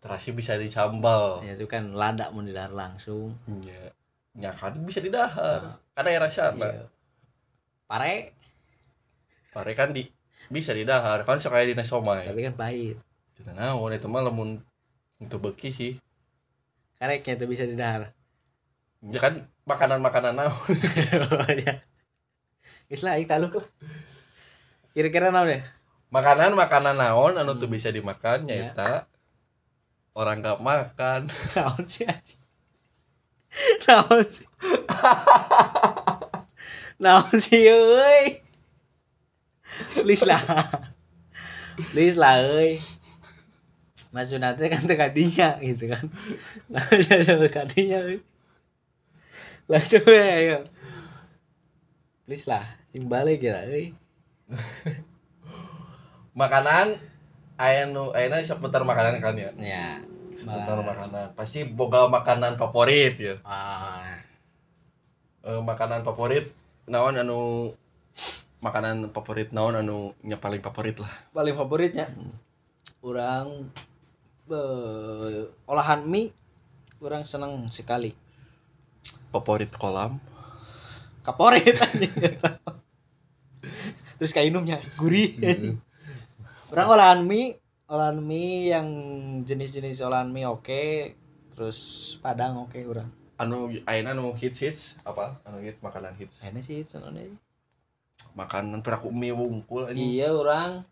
Terasi 0.00 0.32
bisa 0.36 0.56
dicambal 0.56 1.40
ya 1.44 1.56
itu 1.56 1.64
kan 1.68 1.92
lada 1.92 2.28
mau 2.32 2.40
didahar 2.40 2.72
langsung. 2.72 3.36
Ya. 3.64 3.92
Ya 4.34 4.50
kan 4.52 4.80
bisa 4.82 4.98
didahar. 5.04 5.60
Nah. 5.60 5.76
ada 5.94 6.08
yang 6.10 6.24
rasa 6.24 6.50
Iya. 6.56 6.88
pare? 7.86 8.34
Pare 9.54 9.72
kan 9.78 9.94
di 9.94 10.02
bisa 10.52 10.76
didahar 10.76 11.24
kan 11.24 11.40
sekaya 11.40 11.64
di 11.68 11.76
somai 11.84 12.28
tapi 12.28 12.44
kan 12.44 12.54
pahit. 12.56 12.96
Cenah 13.38 13.54
naon 13.56 13.92
itu 13.92 14.06
mah 14.06 14.22
lamun 14.24 14.60
untuk 15.20 15.40
beki 15.40 15.70
sih. 15.70 15.92
Kareknya 17.00 17.34
itu 17.38 17.46
bisa 17.50 17.64
didahar 17.66 18.14
ya 19.04 19.20
kan 19.20 19.44
makanan-makanan 19.68 20.34
naon. 20.36 20.66
Ya 21.64 21.80
Islah 22.88 23.16
taluk 23.24 23.56
lah. 23.60 23.66
Kira-kira 24.92 25.32
naon 25.32 25.56
ya? 25.56 25.60
Makanan-makanan 26.12 26.94
naon 26.94 27.34
anu 27.34 27.58
tuh 27.58 27.66
Hmm. 27.66 27.74
bisa 27.74 27.88
dimakan 27.90 28.46
Ya. 28.46 28.70
nyaeta. 28.70 29.08
Orang 30.14 30.46
gak 30.46 30.62
makan. 30.62 31.26
Naon 31.58 31.84
sih 31.90 32.06
naon 33.86 34.22
sih? 34.30 34.46
Naon 37.02 37.34
sih 37.34 37.66
euy 37.66 38.43
please 40.00 40.24
lah. 40.26 40.40
Please 41.90 42.14
lah 42.14 42.38
euy 42.38 42.78
maksudnya 44.14 44.54
teh 44.54 44.70
kan 44.70 44.78
teu 44.86 44.94
kadinya 44.94 45.58
gitu 45.58 45.90
kan. 45.90 46.06
Nah 46.70 46.86
jadi 46.86 47.50
kadinya 47.50 47.98
euy 48.06 48.22
langsung 49.66 50.06
we 50.06 50.22
ayo. 50.22 50.62
Please 52.22 52.46
lah 52.46 52.62
sing 52.94 53.10
balik 53.10 53.42
ya 53.42 53.66
euy 53.66 53.90
makanan 56.34 56.98
aya 57.58 57.90
nu 57.90 58.14
seputar 58.46 58.86
makanan 58.86 59.18
kan 59.18 59.34
ya? 59.34 59.50
Ya 59.58 59.98
seputar 60.38 60.78
makanan. 60.78 61.34
Pasti 61.34 61.66
boga 61.66 62.06
makanan 62.06 62.54
favorit 62.54 63.18
ya. 63.18 63.34
Ah. 63.42 64.20
Eh, 65.44 65.60
makanan 65.60 66.06
favorit 66.06 66.48
naon 66.88 67.18
anu 67.18 67.72
makanan 68.64 69.12
favorit 69.12 69.52
naon 69.52 69.76
anu 69.76 70.16
nya 70.24 70.40
paling 70.40 70.64
favorit 70.64 70.96
lah. 70.96 71.12
Paling 71.36 71.52
favoritnya? 71.52 72.08
Orang 73.04 73.68
eh, 74.48 75.44
olahan 75.68 76.08
mie 76.08 76.32
orang 77.04 77.28
seneng 77.28 77.68
sekali. 77.68 78.16
Favorit 79.28 79.68
kolam? 79.76 80.16
Kaporit 81.20 81.76
terus 84.14 84.30
kayak 84.30 84.52
minumnya 84.52 84.78
gurih 84.94 85.34
orang 86.70 86.86
olahan 86.86 87.20
mie 87.24 87.58
olahan 87.88 88.20
mie 88.20 88.70
yang 88.70 88.88
jenis-jenis 89.42 90.04
olahan 90.04 90.30
mie 90.30 90.46
oke 90.46 91.16
terus 91.56 91.78
padang 92.20 92.68
oke 92.68 92.78
orang 92.84 93.10
anu 93.34 93.72
ayeuna 93.88 94.14
anu 94.14 94.30
hits 94.38 94.60
hits 94.62 94.82
apa? 95.02 95.42
Anu 95.42 95.58
hits 95.58 95.82
makanan 95.82 96.14
hits. 96.14 96.38
Enak 96.46 96.62
sih 96.62 96.86
senengnya 96.86 97.34
makanan 98.34 98.82
peraku 98.82 99.14
mie 99.14 99.30
wungkul 99.30 99.86
anjing 99.86 100.10
iya 100.14 100.34
orang. 100.34 100.82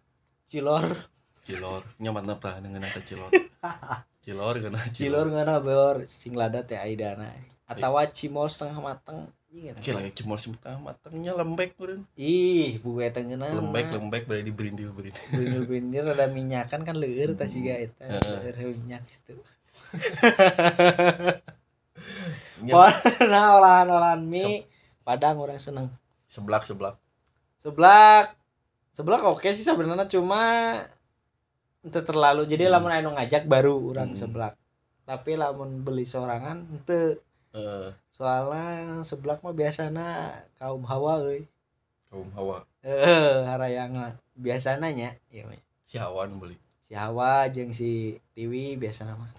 Cilor. 0.46 1.08
Cilor. 1.42 1.82
Nyaman 1.98 2.28
tah 2.38 2.60
dengan 2.62 2.84
kata 2.86 3.00
cilor? 3.02 3.30
Cilor 4.24 4.54
kena 4.62 4.78
cilor. 4.92 5.26
Ngana 5.26 5.58
beor? 5.58 6.06
Sing 6.06 6.38
lada 6.38 6.62
teh 6.62 6.78
aidana. 6.78 7.32
Atau 7.66 7.96
cimol 8.12 8.46
setengah 8.46 8.78
mateng. 8.78 9.26
Iya, 9.52 9.76
Oke 9.76 9.92
lagi 9.92 10.16
cimol 10.16 10.40
simpah 10.40 10.80
matangnya 10.80 11.36
lembek 11.36 11.76
meureun. 11.76 12.08
ih 12.16 12.80
buku 12.80 13.04
eta 13.04 13.20
ngeuna 13.20 13.52
Lembek 13.52 13.92
lembek 13.92 14.24
berarti 14.24 14.48
di 14.48 14.52
berindil 14.56 14.96
berindil. 14.96 15.20
Bener-bener 15.28 16.04
ada 16.16 16.24
minyakan 16.32 16.80
kan 16.88 16.96
leur 16.96 17.36
tas 17.36 17.52
siga 17.52 17.76
eta 17.76 18.00
Heeh. 18.00 18.48
leur 18.48 18.56
minyak 18.72 19.04
itu. 19.12 19.36
Nya, 22.64 22.72
Nah, 23.28 23.48
olahan-olahan 23.60 24.24
mie 24.24 24.64
Padang 25.04 25.36
orang 25.36 25.60
seneng. 25.60 25.92
seblak 26.24 26.64
seblak. 26.64 26.96
Seblak 27.62 28.34
Seblak 28.90 29.22
oke 29.22 29.48
sih 29.54 29.62
sebenarnya 29.62 30.10
cuma 30.10 30.42
ente 31.80 32.00
terlalu 32.02 32.42
jadi 32.44 32.66
Hmm. 32.66 32.74
lamun 32.76 32.92
anu 32.92 33.10
ngajak 33.14 33.46
baru 33.46 33.94
orang 33.94 34.12
Hmm. 34.12 34.18
seblak. 34.18 34.54
Tapi 35.06 35.38
lamun 35.38 35.80
beli 35.80 36.02
sorangan 36.02 36.66
ente 36.68 37.22
Eh, 37.52 37.88
soalnya 38.10 39.00
seblak 39.04 39.44
mah 39.44 39.52
biasana 39.52 40.32
kaum 40.56 40.82
hawa 40.88 41.20
euy. 41.22 41.44
kaum 42.10 42.28
hawa. 42.32 42.64
Heeh, 42.82 43.44
harayangna 43.44 44.16
biasana 44.36 44.88
nya 44.90 45.16
ya 45.30 45.44
we. 45.48 45.56
Si 45.88 45.96
hawa 45.96 46.26
beli. 46.28 46.56
Si 46.82 46.92
Hawa 46.92 47.48
jeung 47.48 47.72
si 47.72 48.20
Tiwi 48.36 48.76
biasana 48.76 49.16
mah. 49.16 49.32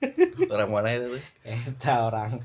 Orang 0.52 0.68
mana 0.72 0.92
itu 0.92 1.16
tuh? 1.16 1.22
Eta 1.44 2.04
orang 2.04 2.40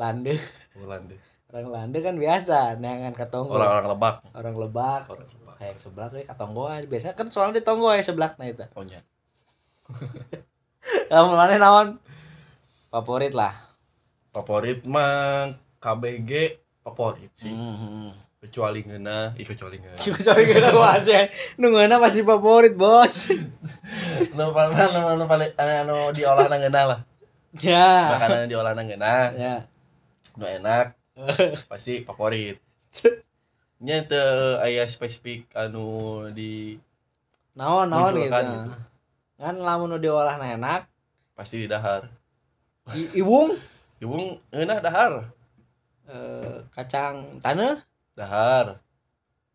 Lande. 0.00 0.36
Ulande. 0.80 1.16
Orang 1.50 1.68
Lande 1.68 1.98
kan 1.98 2.14
biasa 2.14 2.78
neangan 2.78 3.10
katonggo. 3.10 3.52
Orang-orang 3.52 3.86
lebak. 3.90 4.14
orang 4.32 4.54
lebak 4.56 5.02
Orang 5.06 5.26
lebak. 5.26 5.54
kayak 5.58 5.76
seblak 5.76 6.10
we 6.10 6.22
katonggo 6.22 6.64
biasanya 6.86 7.12
kan 7.12 7.26
soalnya 7.26 7.58
di 7.58 7.62
tonggo 7.62 7.90
ya 7.90 8.00
seblak 8.00 8.38
nah 8.38 8.46
itu 8.46 8.64
Oh 8.72 8.80
nya. 8.80 9.02
kamu 11.10 11.30
mana 11.30 11.54
naon 11.56 11.88
favorit 12.88 13.32
lah 13.32 13.52
Favorit 14.30 14.86
mah 14.86 15.50
KBG 15.76 16.30
favorit 16.80 17.28
sih. 17.34 17.50
Hmm. 17.50 18.14
Kecuali 18.40 18.80
ngeuna, 18.80 19.34
ih 19.34 19.44
kecuali 19.44 19.76
ngeuna. 19.76 20.00
sorry 20.24 20.46
kita 20.46 20.70
masih 20.70 21.28
nungguana 21.56 21.98
pasti 21.98 22.22
favorit 22.22 22.72
bos 22.72 23.28
Nu 24.38 24.48
paling 24.48 24.72
nu 24.72 25.18
nu 25.18 25.24
paling 25.26 25.50
anu 25.52 26.08
diolah 26.10 26.46
nang 26.46 26.56
ngeuna 26.58 26.82
lah. 26.86 27.00
ya 27.52 28.16
Makanan 28.16 28.46
diolah 28.46 28.72
nang 28.72 28.86
ngeuna. 28.86 29.34
ya 29.34 29.54
Nu 30.38 30.46
enak 30.46 30.94
pasti 31.70 32.02
favorit. 32.04 32.56
Nya 33.80 34.04
teu 34.04 34.60
aya 34.60 34.84
spesifik 34.84 35.48
anu 35.56 36.28
di 36.36 36.76
naon 37.56 37.88
naon 37.88 38.12
gitu. 38.16 38.28
Gitu. 38.28 38.70
kan 39.40 39.56
lamun 39.56 39.96
diolah 39.96 40.36
na 40.36 40.52
enak 40.52 40.82
pasti 41.32 41.64
di 41.64 41.68
dahar. 41.68 42.04
I- 42.92 43.20
iwung 43.20 43.56
Ibu 44.00 44.16
ngeunah 44.52 44.78
dahar. 44.80 45.12
eh, 46.08 46.56
kacang 46.72 47.36
tanah 47.44 47.80
Dahar. 48.16 48.80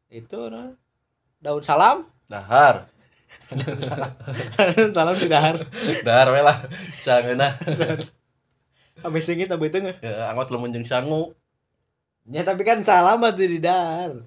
itu 0.10 0.38
nah. 0.54 0.74
daun 1.42 1.62
salam 1.66 2.06
Dahar. 2.30 2.90
daun 4.58 4.90
salam 4.94 5.14
di 5.18 5.30
dahar 5.30 5.58
Dahar 6.02 6.28
we 6.34 6.42
lah. 6.42 6.58
Sangeuna. 7.06 7.54
habis 9.06 9.26
singit 9.28 9.50
habis 9.54 9.70
itu 9.70 9.78
nggak 9.86 9.98
Ya, 10.02 10.34
anggot 10.34 10.50
lu 10.50 10.58
jeung 10.74 10.86
sangu. 10.86 11.34
Ya 12.30 12.42
tapi 12.42 12.62
kan 12.66 12.82
salam 12.82 13.22
tuh 13.34 13.46
di 13.50 13.60
dahar 13.62 14.26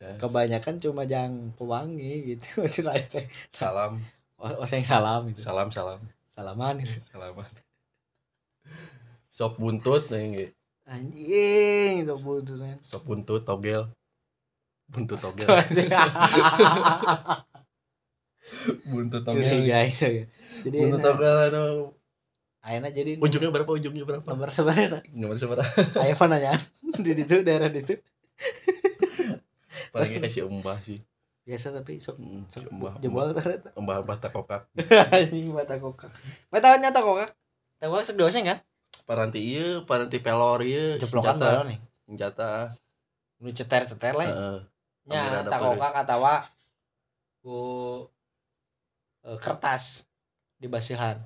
Ya, 0.00 0.16
kebanyakan 0.16 0.80
cuma 0.80 1.04
jang 1.04 1.52
pewangi 1.60 2.32
gitu 2.32 2.48
masih 2.64 2.88
teh 3.04 3.28
Salam, 3.52 4.00
oh, 4.40 4.64
oseng 4.64 4.80
salam 4.80 5.28
itu 5.28 5.44
salam, 5.44 5.68
salam. 5.68 6.00
salaman 6.32 6.80
itu 6.80 6.96
Salaman. 7.12 7.44
Sop 9.28 9.60
buntut 9.60 10.08
nih 10.08 10.24
nge. 10.32 10.46
anjing 10.88 12.00
sok 12.08 12.20
buntut 12.24 12.56
men 12.64 12.80
Sop 12.80 13.04
buntut 13.04 13.44
togel. 13.44 13.92
Buntut 14.88 15.20
togel. 15.20 15.44
buntut 18.88 19.22
Curi 19.28 19.44
togel. 19.52 19.68
guys 19.68 20.00
jadi 20.64 20.76
Buntut 20.80 20.96
nah, 20.96 21.12
togel 21.12 21.36
anu 21.52 21.64
ayeuna 22.60 22.88
jadi 22.88 23.16
ujungnya 23.16 23.48
berapa? 23.48 23.70
Ujungnya 23.70 24.04
berapa? 24.04 24.26
nomor 24.26 24.48
sebenarnya 24.48 25.00
Nomor 25.10 25.36
seberapa? 25.36 25.64
mana 26.20 26.36
nanya 26.36 26.52
di 27.04 27.10
itu 27.14 27.40
daerah 27.40 27.66
di 27.66 27.80
itu 27.80 27.96
Paling 29.92 30.20
kasih 30.20 30.46
umbah 30.46 30.76
sih. 30.78 31.00
biasa 31.40 31.72
tapi 31.72 31.96
sok 31.96 32.14
Hmm, 32.16 32.44
sok 32.46 32.68
umbah. 32.68 32.94
jebol 32.98 33.32
ternyata 33.32 33.72
Umbah 33.74 33.98
umbah 33.98 34.16
takokak. 34.16 34.68
anjing 35.10 35.50
mata 35.50 35.74
kokak 35.76 36.12
mata 36.46 36.76
nyata 36.76 37.00
kokak 37.00 37.30
tahu 37.76 37.96
sok 38.00 38.16
dosen 38.16 38.44
kan 38.44 38.58
Paranti 39.02 39.40
ieu, 39.40 39.82
paranti 39.82 40.20
pelor 40.20 40.62
ieu. 40.62 40.94
jeplokan 40.96 41.36
baru 41.36 41.66
nih 41.66 41.80
Senjata. 42.04 42.76
nu 43.40 43.50
ceter 43.50 43.82
ceter 43.84 44.14
lah 44.14 44.28
Heeh. 44.28 44.58
nya 45.08 45.18
Ambil 45.18 45.38
ada 45.38 45.48
tak 45.48 45.58
peureut. 45.58 45.74
kokak 45.74 45.94
atawa 45.98 46.34
ku 47.40 47.56
eh, 49.22 49.38
kertas 49.40 50.04
di 50.54 50.68
basihan 50.68 51.18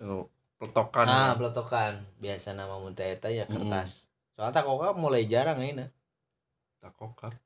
Peletokan. 0.00 1.04
ah 1.04 1.32
peletokan 1.36 2.00
biasa 2.16 2.56
nama 2.56 2.76
muntah 2.80 3.04
eta 3.04 3.28
ya 3.28 3.44
kertas 3.44 4.08
soalnya 4.32 4.56
tak 4.56 4.64
kokak 4.64 4.96
mulai 4.96 5.28
jarang 5.28 5.60
ini 5.60 5.84
takokak. 6.80 7.36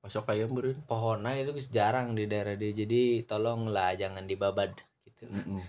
Masuk 0.00 0.24
kayak 0.24 0.48
meureun. 0.48 0.76
pohonnya 0.84 1.36
itu 1.36 1.52
jarang 1.68 2.12
di 2.12 2.24
daerah 2.24 2.56
dia 2.56 2.72
jadi 2.72 3.24
tolonglah 3.24 3.92
jangan 3.96 4.24
dibabad 4.24 4.72
gitu 5.04 5.28
Heeh. 5.28 5.64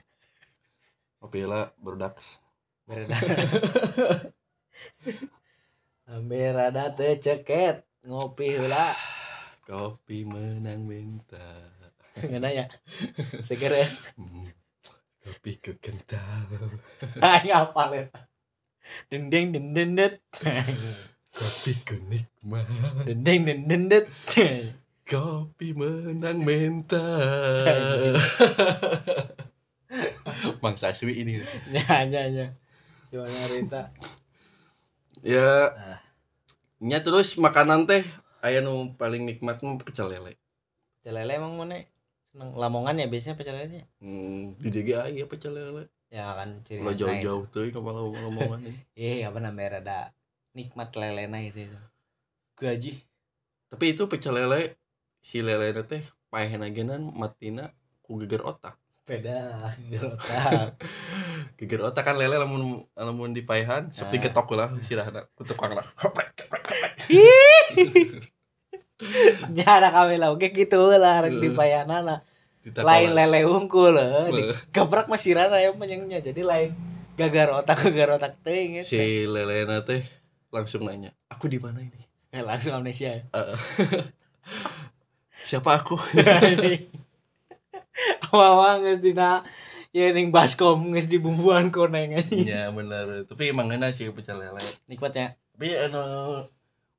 Oke 1.19 1.43
lah, 1.43 1.71
berdaks. 1.79 2.39
berada 2.85 3.17
hampir 6.05 6.53
ada 6.71 6.93
teu 6.93 7.17
ceket 7.17 7.83
ngopi 8.05 8.55
heula 8.55 8.93
Kopi 9.65 10.21
menang 10.21 10.85
minta. 10.85 11.65
ngena 12.31 12.47
ya 12.53 12.65
seger 13.43 13.73
ya 13.75 13.87
Hmm. 14.15 14.54
Kopi 15.25 15.57
ku 15.57 15.73
kental. 15.81 16.45
aing 17.25 17.49
apal 17.49 17.91
eta 17.97 18.29
deng 19.09 19.33
deng 19.33 19.49
deng 19.49 19.73
deng 19.73 19.91
det 19.97 20.21
Kopi 21.35 21.73
ku 21.81 21.97
nikmat. 22.05 22.65
deng 23.09 23.25
deng 23.25 23.41
deng 23.43 23.61
deng 23.65 23.83
det 23.89 24.05
Kopi 25.09 25.73
menang 25.73 26.41
minta. 26.41 27.01
Mang 30.61 30.75
Saswi 30.75 31.21
ini. 31.21 31.41
nya 31.69 32.05
nya 32.05 32.21
nya 32.27 32.45
gimana 33.09 33.45
Rita 33.47 33.81
Ya, 35.23 35.71
Ah. 35.71 35.99
nya 36.77 37.01
terus 37.01 37.33
makanan 37.35 37.85
teh 37.85 38.05
aya 38.41 38.61
nu 38.61 38.93
paling 38.93 39.25
nikmat 39.25 39.57
mah 39.57 39.77
pecel 39.79 40.05
lele. 40.05 40.37
pecel 41.01 41.15
lele 41.15 41.33
emang 41.33 41.55
mana 41.55 41.81
seneng 42.35 42.51
lamongan 42.51 42.99
ya 42.99 43.07
biasanya 43.07 43.39
pecel 43.39 43.55
lele 43.55 43.87
Hmm, 44.03 44.59
di 44.59 44.67
DG 44.67 44.89
aya 44.91 45.23
pecel 45.23 45.55
lele. 45.55 45.87
ya 46.11 46.35
kan 46.35 46.59
ciri 46.67 46.83
itu. 46.83 47.07
jauh-jauh 47.07 47.47
teuing 47.47 47.71
ka 47.71 47.79
Lamongan 47.79 48.59
ini. 48.67 48.75
eh 48.99 49.23
apa 49.27 49.39
namanya 49.39 49.79
rada 49.79 49.99
nikmat 50.51 50.91
lelena 50.91 51.39
itu 51.39 51.71
itu 51.71 51.79
gaji 52.55 52.91
Tapi 53.71 53.85
itu 53.95 54.03
pecel 54.11 54.35
lele 54.35 54.75
si 55.23 55.39
lele 55.39 55.71
teh 55.87 56.03
paehna 56.27 56.67
genan 56.67 57.07
matina 57.15 57.71
ku 58.03 58.19
geger 58.19 58.43
otak. 58.43 58.75
beda 59.07 59.71
gerotak 59.91 60.75
Geger 61.61 61.87
otak 61.87 62.03
kan 62.03 62.19
lele 62.19 62.35
lamun 62.35 62.83
lamun 62.99 63.31
dipaehan 63.31 63.95
sok 63.95 64.07
Ah. 64.07 64.11
digetok 64.11 64.47
lah 64.51 64.69
sirahna 64.83 65.23
ku 65.39 65.47
tukang 65.47 65.71
lah. 65.71 65.87
Kami 69.95 70.15
lah 70.15 70.31
oke 70.31 70.47
gitu 70.55 70.95
lah 70.95 71.27
rek 71.27 71.35
di 71.39 71.51
payanana 71.51 72.23
Ditatolan. 72.63 72.87
lain 72.87 73.09
lele 73.13 73.41
unggul 73.45 73.93
lah 73.93 74.31
di 74.31 74.41
gebrak 74.73 75.11
masih 75.11 75.37
rana 75.37 75.61
ya 75.61 75.69
penyengnya 75.75 76.23
jadi 76.23 76.41
lain 76.41 76.71
gagar 77.15 77.47
otak 77.55 77.79
gagar 77.87 78.19
otak 78.19 78.35
teuing 78.43 78.83
eta. 78.83 78.91
Si 78.91 79.27
lele 79.27 79.63
teh 79.87 80.03
langsung 80.51 80.83
nanya, 80.83 81.15
"Aku 81.31 81.47
di 81.47 81.59
mana 81.59 81.79
ini?" 81.79 82.03
Eh, 82.35 82.43
langsung 82.43 82.75
amnesia. 82.75 83.23
Siapa 85.47 85.79
aku? 85.79 85.95
awal 88.35 88.83
geus 88.83 88.99
dina 88.99 89.47
ya 89.95 90.11
ning 90.11 90.27
baskom 90.27 90.91
geus 90.91 91.07
dibumbuan 91.07 91.71
koneng 91.71 92.19
anjing 92.19 92.43
ya 92.43 92.67
bener. 92.75 93.23
Tapi 93.23 93.55
emang 93.55 93.71
enak 93.71 93.95
sih 93.95 94.11
pecel 94.11 94.43
lele. 94.43 94.59
Nikmatnya? 94.91 95.39
Tapi 95.55 95.71
anu 95.79 96.03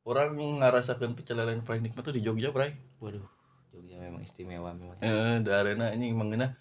orang 0.06 0.38
ngerasakan 0.38 1.18
pecel 1.18 1.42
lele 1.42 1.58
yang 1.58 1.66
paling 1.66 1.82
nikmat 1.82 2.02
tuh 2.06 2.14
di 2.14 2.22
Jogja 2.22 2.54
bray. 2.54 2.70
Waduh 3.02 3.26
Jogja 3.74 3.98
memang 3.98 4.22
istimewa 4.22 4.70
memang. 4.72 4.96
Eh 5.02 5.42
di 5.42 5.50
arena 5.50 5.90
ini 5.90 6.14
emang 6.14 6.30
enak 6.32 6.54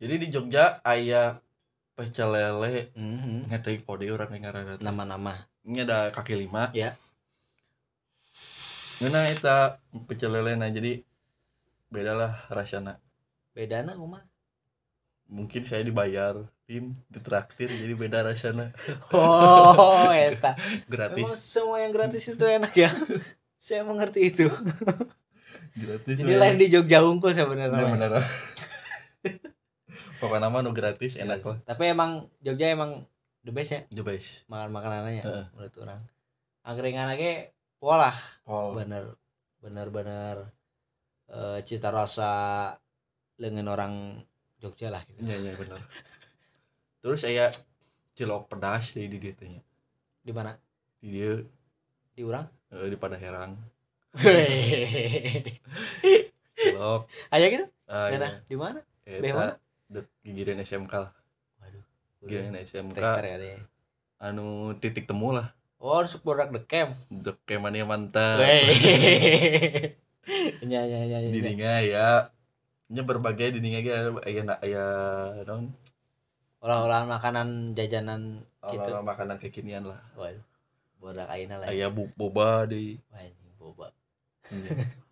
jadi 0.00 0.16
di 0.16 0.26
Jogja 0.32 0.80
ayah 0.88 1.44
pecel 1.92 2.32
lele 2.32 2.88
Mhm. 2.96 3.52
ngetik 3.52 3.84
kode 3.84 4.08
orang 4.08 4.32
yang 4.32 4.48
ngarana 4.48 4.80
nama-nama. 4.80 5.36
Ini 5.68 5.84
ada 5.84 6.08
kaki 6.08 6.40
lima. 6.40 6.72
Ya. 6.72 6.96
Ngena 9.04 9.28
eta 9.28 9.76
pecel 10.08 10.32
lele 10.32 10.56
nah 10.56 10.72
jadi 10.72 11.04
beda 11.92 12.16
lah 12.16 12.32
rasanya. 12.48 12.96
Bedana 13.52 13.92
kumaha 13.92 14.24
mungkin 15.30 15.62
saya 15.62 15.86
dibayar 15.86 16.34
tim 16.70 16.94
ditraktir 17.10 17.66
jadi 17.66 17.98
beda 17.98 18.22
rasanya. 18.22 18.70
Oh 19.10 20.06
eta. 20.14 20.54
Emang 20.54 20.86
gratis 20.86 21.34
semua 21.42 21.82
yang 21.82 21.90
gratis 21.90 22.30
itu 22.30 22.46
enak 22.46 22.70
ya? 22.78 22.86
Saya 23.58 23.82
mengerti 23.82 24.30
itu. 24.30 24.46
Gratis 25.74 26.14
jadi 26.22 26.38
lain 26.38 26.62
di 26.62 26.70
Jogja 26.70 27.02
unggul 27.02 27.34
Iya, 27.34 27.42
sebenarnya 27.42 27.90
bener. 27.90 28.10
Pokoknya 30.22 30.46
nama 30.46 30.62
nu 30.62 30.70
gratis 30.70 31.18
enak 31.18 31.42
lah. 31.42 31.58
Tapi 31.66 31.90
emang 31.90 32.30
Jogja 32.38 32.70
emang 32.70 33.02
the 33.42 33.50
best 33.50 33.74
ya? 33.74 33.80
The 33.90 34.06
best. 34.06 34.46
Makan 34.46 34.70
makanannya 34.70 35.26
Heeh. 35.26 35.44
menurut 35.58 35.74
orang. 35.82 36.00
Angkringan 36.62 37.10
lagi 37.10 37.50
pola. 37.82 38.14
Pol. 38.46 38.78
Bener 38.78 39.18
bener 39.58 39.90
bener. 39.90 40.36
Eh, 41.26 41.66
cita 41.66 41.90
rasa 41.90 42.30
lengan 43.42 43.66
orang 43.66 44.22
Jogja 44.62 44.94
lah 44.94 45.02
gitu. 45.08 45.18
iya 45.26 45.34
iya 45.40 45.52
bener 45.58 45.82
terus 47.00 47.20
saya 47.24 47.48
cilok 48.14 48.52
pedas 48.52 48.92
di 48.92 49.08
di 49.08 49.18
dia 49.18 49.32
tanya 49.32 49.60
di 50.20 50.32
mana? 50.36 50.52
Di 51.00 51.08
dia. 51.08 51.32
Di 52.12 52.22
orang 52.22 52.46
eh, 52.70 52.88
di 52.92 52.96
pada 53.00 53.16
herang. 53.16 53.56
Cilok. 56.60 57.02
Gitu? 57.32 57.66
Ah 57.88 58.12
Mana? 58.12 58.14
iya 58.14 58.30
di 58.46 58.56
mana? 58.56 58.80
Eta, 59.08 59.22
Bagaimana? 59.24 59.52
dek 59.90 60.06
gigireun 60.22 60.62
SMK 60.62 60.92
lah. 60.94 61.12
Waduh. 61.58 61.84
Gigireun 62.22 62.56
SMK 62.62 62.98
ya 63.00 63.58
anu 64.20 64.76
titik 64.76 65.08
temu 65.08 65.32
lah. 65.32 65.56
Oh 65.80 66.04
masuk 66.04 66.20
produk 66.20 66.52
the 66.52 66.60
camp. 66.68 66.92
Dek 67.08 67.40
kemania 67.48 67.88
mantap. 67.88 68.38
Weh. 68.38 69.96
ya 70.70 70.84
ya 70.84 71.00
ya 71.08 71.18
ya 71.18 71.30
di 71.32 71.40
dinga 71.40 71.80
ya 71.82 72.28
nya 72.92 73.02
berbagai 73.02 73.56
di 73.56 73.60
dinga 73.64 73.80
ge 73.82 73.94
aya 74.22 74.42
aya 74.62 74.84
naon 75.48 75.72
olah-olahan 76.60 77.08
makanan 77.08 77.48
jajanan 77.72 78.44
gitu. 78.68 78.84
Gitu. 78.84 79.02
makanan 79.02 79.36
kekinian 79.40 79.84
lah. 79.88 80.00
Waduh 80.16 80.50
bodak 81.00 81.32
aina 81.32 81.56
lah 81.56 81.72
aya 81.72 81.88
bu 81.88 82.12
boba 82.12 82.68
di 82.68 83.00
anjing, 83.16 83.56
boba. 83.56 83.88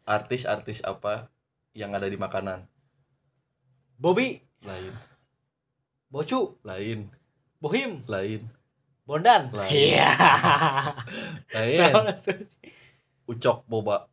Artis-artis 0.05 0.85
apa 0.85 1.33
yang 1.73 1.97
ada 1.97 2.05
di 2.05 2.21
makanan? 2.21 2.69
Bobby 3.97 4.45
lain. 4.65 4.93
Bocu. 6.09 6.57
Lain. 6.65 7.13
Bohim. 7.61 8.01
Lain. 8.09 8.49
Bondan. 9.05 9.53
Lain. 9.53 9.69
iya. 9.69 10.09
Lain. 11.57 11.93
Ucok 13.29 13.69
boba. 13.69 14.09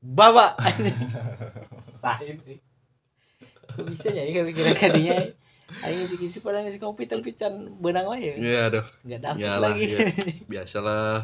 Baba. 0.00 0.56
Lain 2.04 2.36
sih. 2.44 2.58
Kok 3.72 3.84
bisa 3.88 4.12
ya? 4.12 4.28
Kira-kira 4.28 4.76
kadinya 4.76 5.16
Ayo 5.80 6.02
si 6.04 6.18
kisi 6.18 6.42
pada 6.42 6.60
ngasih 6.60 6.82
kopi 6.82 7.06
tapi 7.06 7.32
can 7.32 7.78
benang 7.78 8.10
wae 8.10 8.20
ya. 8.20 8.34
Ya 8.36 8.60
aduh. 8.68 8.86
Nggak 9.06 9.20
dapet 9.22 9.40
Iyalah, 9.40 9.70
lagi. 9.72 9.84
iya. 9.86 9.98
biasalah. 10.50 11.14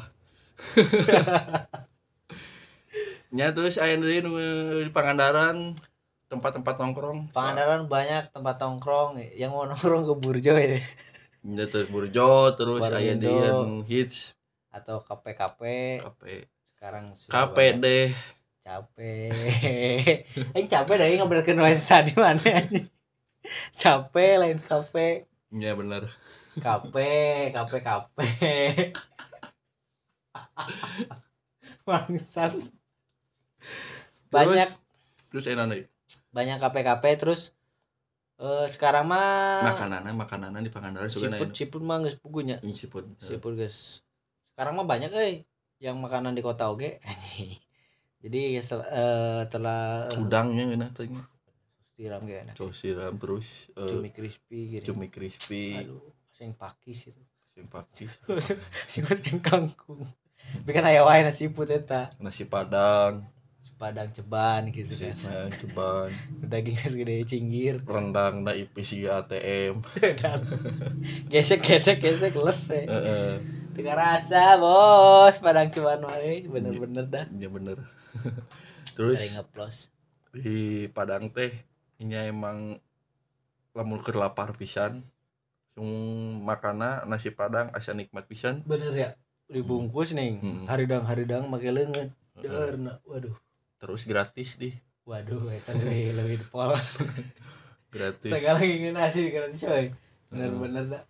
Nya 3.35 3.53
terus 3.57 3.77
deui 3.77 4.23
nu 4.25 4.33
di 4.81 4.93
Pangandaran 4.95 5.75
tempat-tempat 6.27 6.75
nongkrong. 6.79 7.31
Pangandaran 7.35 7.87
banyak 7.87 8.31
tempat 8.33 8.57
nongkrong 8.63 9.21
yang 9.35 9.53
mau 9.53 9.67
nongkrong 9.69 10.07
ke 10.07 10.15
Burjo 10.17 10.55
ya. 10.57 10.81
Nya 11.47 11.67
terus 11.69 11.91
Burjo 11.93 12.55
terus 12.57 12.83
Warung 12.83 12.99
aya 12.99 13.13
Indo. 13.15 13.29
dia 13.29 13.49
nu 13.53 13.83
hits. 13.85 14.35
Atau 14.73 15.03
KP-KP 15.03 15.61
kape. 16.01 16.35
Sekarang 16.75 17.15
sudah 17.17 17.51
deh. 17.79 18.11
Capek 18.67 20.27
yang 20.59 20.67
capek 20.75 20.95
dah 20.99 21.07
nggak 21.07 21.31
berken 21.31 21.63
wae 21.63 21.79
tadi 21.79 22.11
mana 22.19 22.43
anjing. 22.43 22.91
Capek 23.73 24.33
lain 24.41 24.59
kafe. 24.63 25.31
Ya 25.55 25.73
bener. 25.79 26.11
Kafe 26.59 27.51
kafe 27.51 27.79
kafe. 27.81 28.29
Bangsat. 31.87 32.53
Banyak. 34.33 34.69
Terus 35.31 35.47
enak 35.51 35.67
nih. 35.71 35.83
Banyak 36.35 36.59
kafe 36.59 36.81
kafe 36.83 37.11
terus 37.17 37.43
eh 38.37 38.69
sekarang 38.69 39.09
mah 39.09 39.65
makanan 39.65 40.13
makanan 40.13 40.61
di 40.61 40.69
Pangandaran 40.69 41.09
suka 41.09 41.33
siput 41.33 41.57
siput 41.57 41.81
mah 41.81 42.05
geus 42.05 42.21
pugunya 42.21 42.61
ini 42.61 42.77
siput. 42.77 43.09
Siput 43.17 43.57
guys. 43.57 44.05
Sekarang 44.53 44.77
mah 44.77 44.85
banyak 44.85 45.09
eh 45.17 45.49
yang 45.81 46.01
makanan 46.01 46.33
di 46.33 46.41
kota 46.41 46.73
oge 46.73 47.01
jadi 48.25 48.59
eh, 48.59 49.43
telah 49.53 50.09
udangnya 50.17 50.73
enak 50.73 50.91
tanya 50.97 51.23
tiram 51.97 52.23
ge 52.29 52.45
enak 52.45 52.55
Saus 52.55 52.77
siram 52.77 53.17
terus 53.17 53.73
eh, 53.73 53.89
cumi 53.89 54.13
crispy 54.13 54.61
gitu 54.79 54.93
cumi 54.93 55.09
crispy. 55.09 55.81
Aduh 55.81 56.17
sing 56.37 56.53
pakis 56.53 57.09
itu. 57.09 57.23
Sing 57.57 57.65
pakis. 57.73 58.13
Sing 58.93 59.03
sing 59.09 59.41
kangkung. 59.41 60.05
Bikin 60.69 60.85
aya 60.85 61.01
wae 61.01 61.25
nasi 61.25 61.49
siput 61.49 61.73
eta 61.73 62.13
nasi 62.21 62.45
padang. 62.45 63.25
Padang 63.77 64.09
ceban 64.13 64.69
gitu 64.73 64.93
kan. 64.97 65.17
Nah, 65.25 65.49
ceban. 65.53 66.09
Daging 66.53 66.77
segede 66.77 67.25
cinggir. 67.25 67.81
Rendang 67.85 68.45
na 68.45 68.53
ipis 68.53 68.93
ATM 68.93 69.85
dan 70.21 70.41
gesek 71.33 71.65
gesek 71.65 72.01
gesek 72.01 72.33
les 72.37 72.61
we. 72.73 72.81
Heeh, 72.89 73.33
teu 73.73 73.85
rasa 73.89 74.61
bos. 74.61 75.41
Padang 75.41 75.73
ceban 75.73 76.05
wae. 76.05 76.45
Bener-bener 76.45 77.05
dah. 77.09 77.27
ya 77.33 77.49
bener. 77.49 77.81
Terus 78.93 79.25
sering 79.25 79.41
ngeplos. 79.41 79.77
di 80.37 80.85
Padang 80.93 81.33
teh 81.33 81.76
ini 81.97 82.17
emang 82.29 82.77
lamun 83.73 84.01
keur 84.01 84.17
lapar 84.21 84.57
pisan. 84.57 85.05
Sung 85.77 85.93
makana 86.41 87.05
nasi 87.05 87.29
padang 87.29 87.69
asa 87.77 87.93
nikmat 87.93 88.25
pisan. 88.25 88.65
Bener 88.65 88.93
ya? 88.97 89.11
Dibungkus 89.47 90.17
nih. 90.17 90.41
Hmm. 90.41 90.65
haridang 90.67 91.05
haridang 91.05 91.45
make 91.53 91.69
leungeun. 91.69 92.11
Darna, 92.37 93.01
waduh. 93.09 93.37
Terus 93.81 94.05
gratis 94.09 94.57
di 94.57 94.73
waduh 95.07 95.47
eta 95.55 95.71
lebih 95.79 96.17
lebih 96.19 96.39
pol 96.51 96.75
gratis. 97.95 98.33
Segala 98.33 98.59
ingin 98.61 98.97
nasi 98.97 99.31
gratis 99.31 99.63
coy 99.63 99.93
bener-bener 100.33 100.85
dah. 100.91 101.05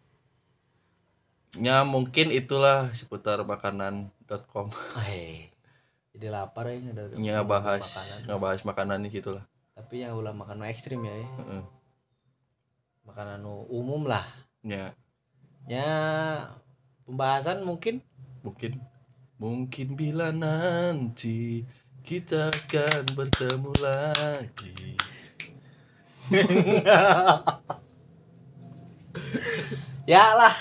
Ya 1.57 1.81
mungkin 1.89 2.29
itulah 2.29 2.93
seputar 2.93 3.41
makanan.com 3.41 4.69
Hei, 5.01 5.49
jadi 6.13 6.29
lapar 6.29 6.69
ya 6.69 6.93
udah 6.93 7.17
nya 7.17 7.41
bahas 7.41 7.81
makanan. 7.81 8.19
ngebahas 8.29 8.61
makanan 8.69 8.99
nih 9.09 9.25
gitu 9.25 9.41
lah 9.41 9.45
tapi 9.77 10.01
yang 10.01 10.17
ulah 10.17 10.33
makan 10.33 10.65
nu 10.65 10.65
ekstrim 10.65 11.05
ya 11.05 11.13
eh. 11.13 11.29
Heeh. 11.45 11.63
makanan 13.05 13.45
umum 13.69 14.09
lah. 14.09 14.25
Ya. 14.65 14.97
Ya 15.69 15.93
pembahasan 17.05 17.63
mungkin? 17.63 18.01
Mungkin. 18.41 18.81
Mungkin 19.37 19.95
bila 19.95 20.33
nanti 20.33 21.69
kita 22.01 22.49
akan 22.49 23.05
bertemu 23.13 23.73
lagi. 23.85 24.97
Ya 30.07 30.23
lah. 30.39 30.55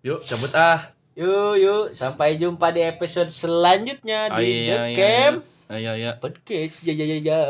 Yuk 0.00 0.24
cabut 0.24 0.48
ah. 0.56 0.96
Yuk 1.12 1.60
yuk. 1.60 1.84
Sampai 1.92 2.40
jumpa 2.40 2.72
di 2.72 2.80
episode 2.80 3.28
selanjutnya 3.28 4.32
di 4.40 4.64
Ayo, 4.64 4.72
The 4.72 4.76
ayo, 4.80 4.96
Camp 4.96 5.36
ayo, 5.68 5.90
ayo. 6.00 6.10
Podcast 6.16 6.80
ya 6.86 6.96
ya 6.96 7.04
ya 7.04 7.18
ya 7.20 7.40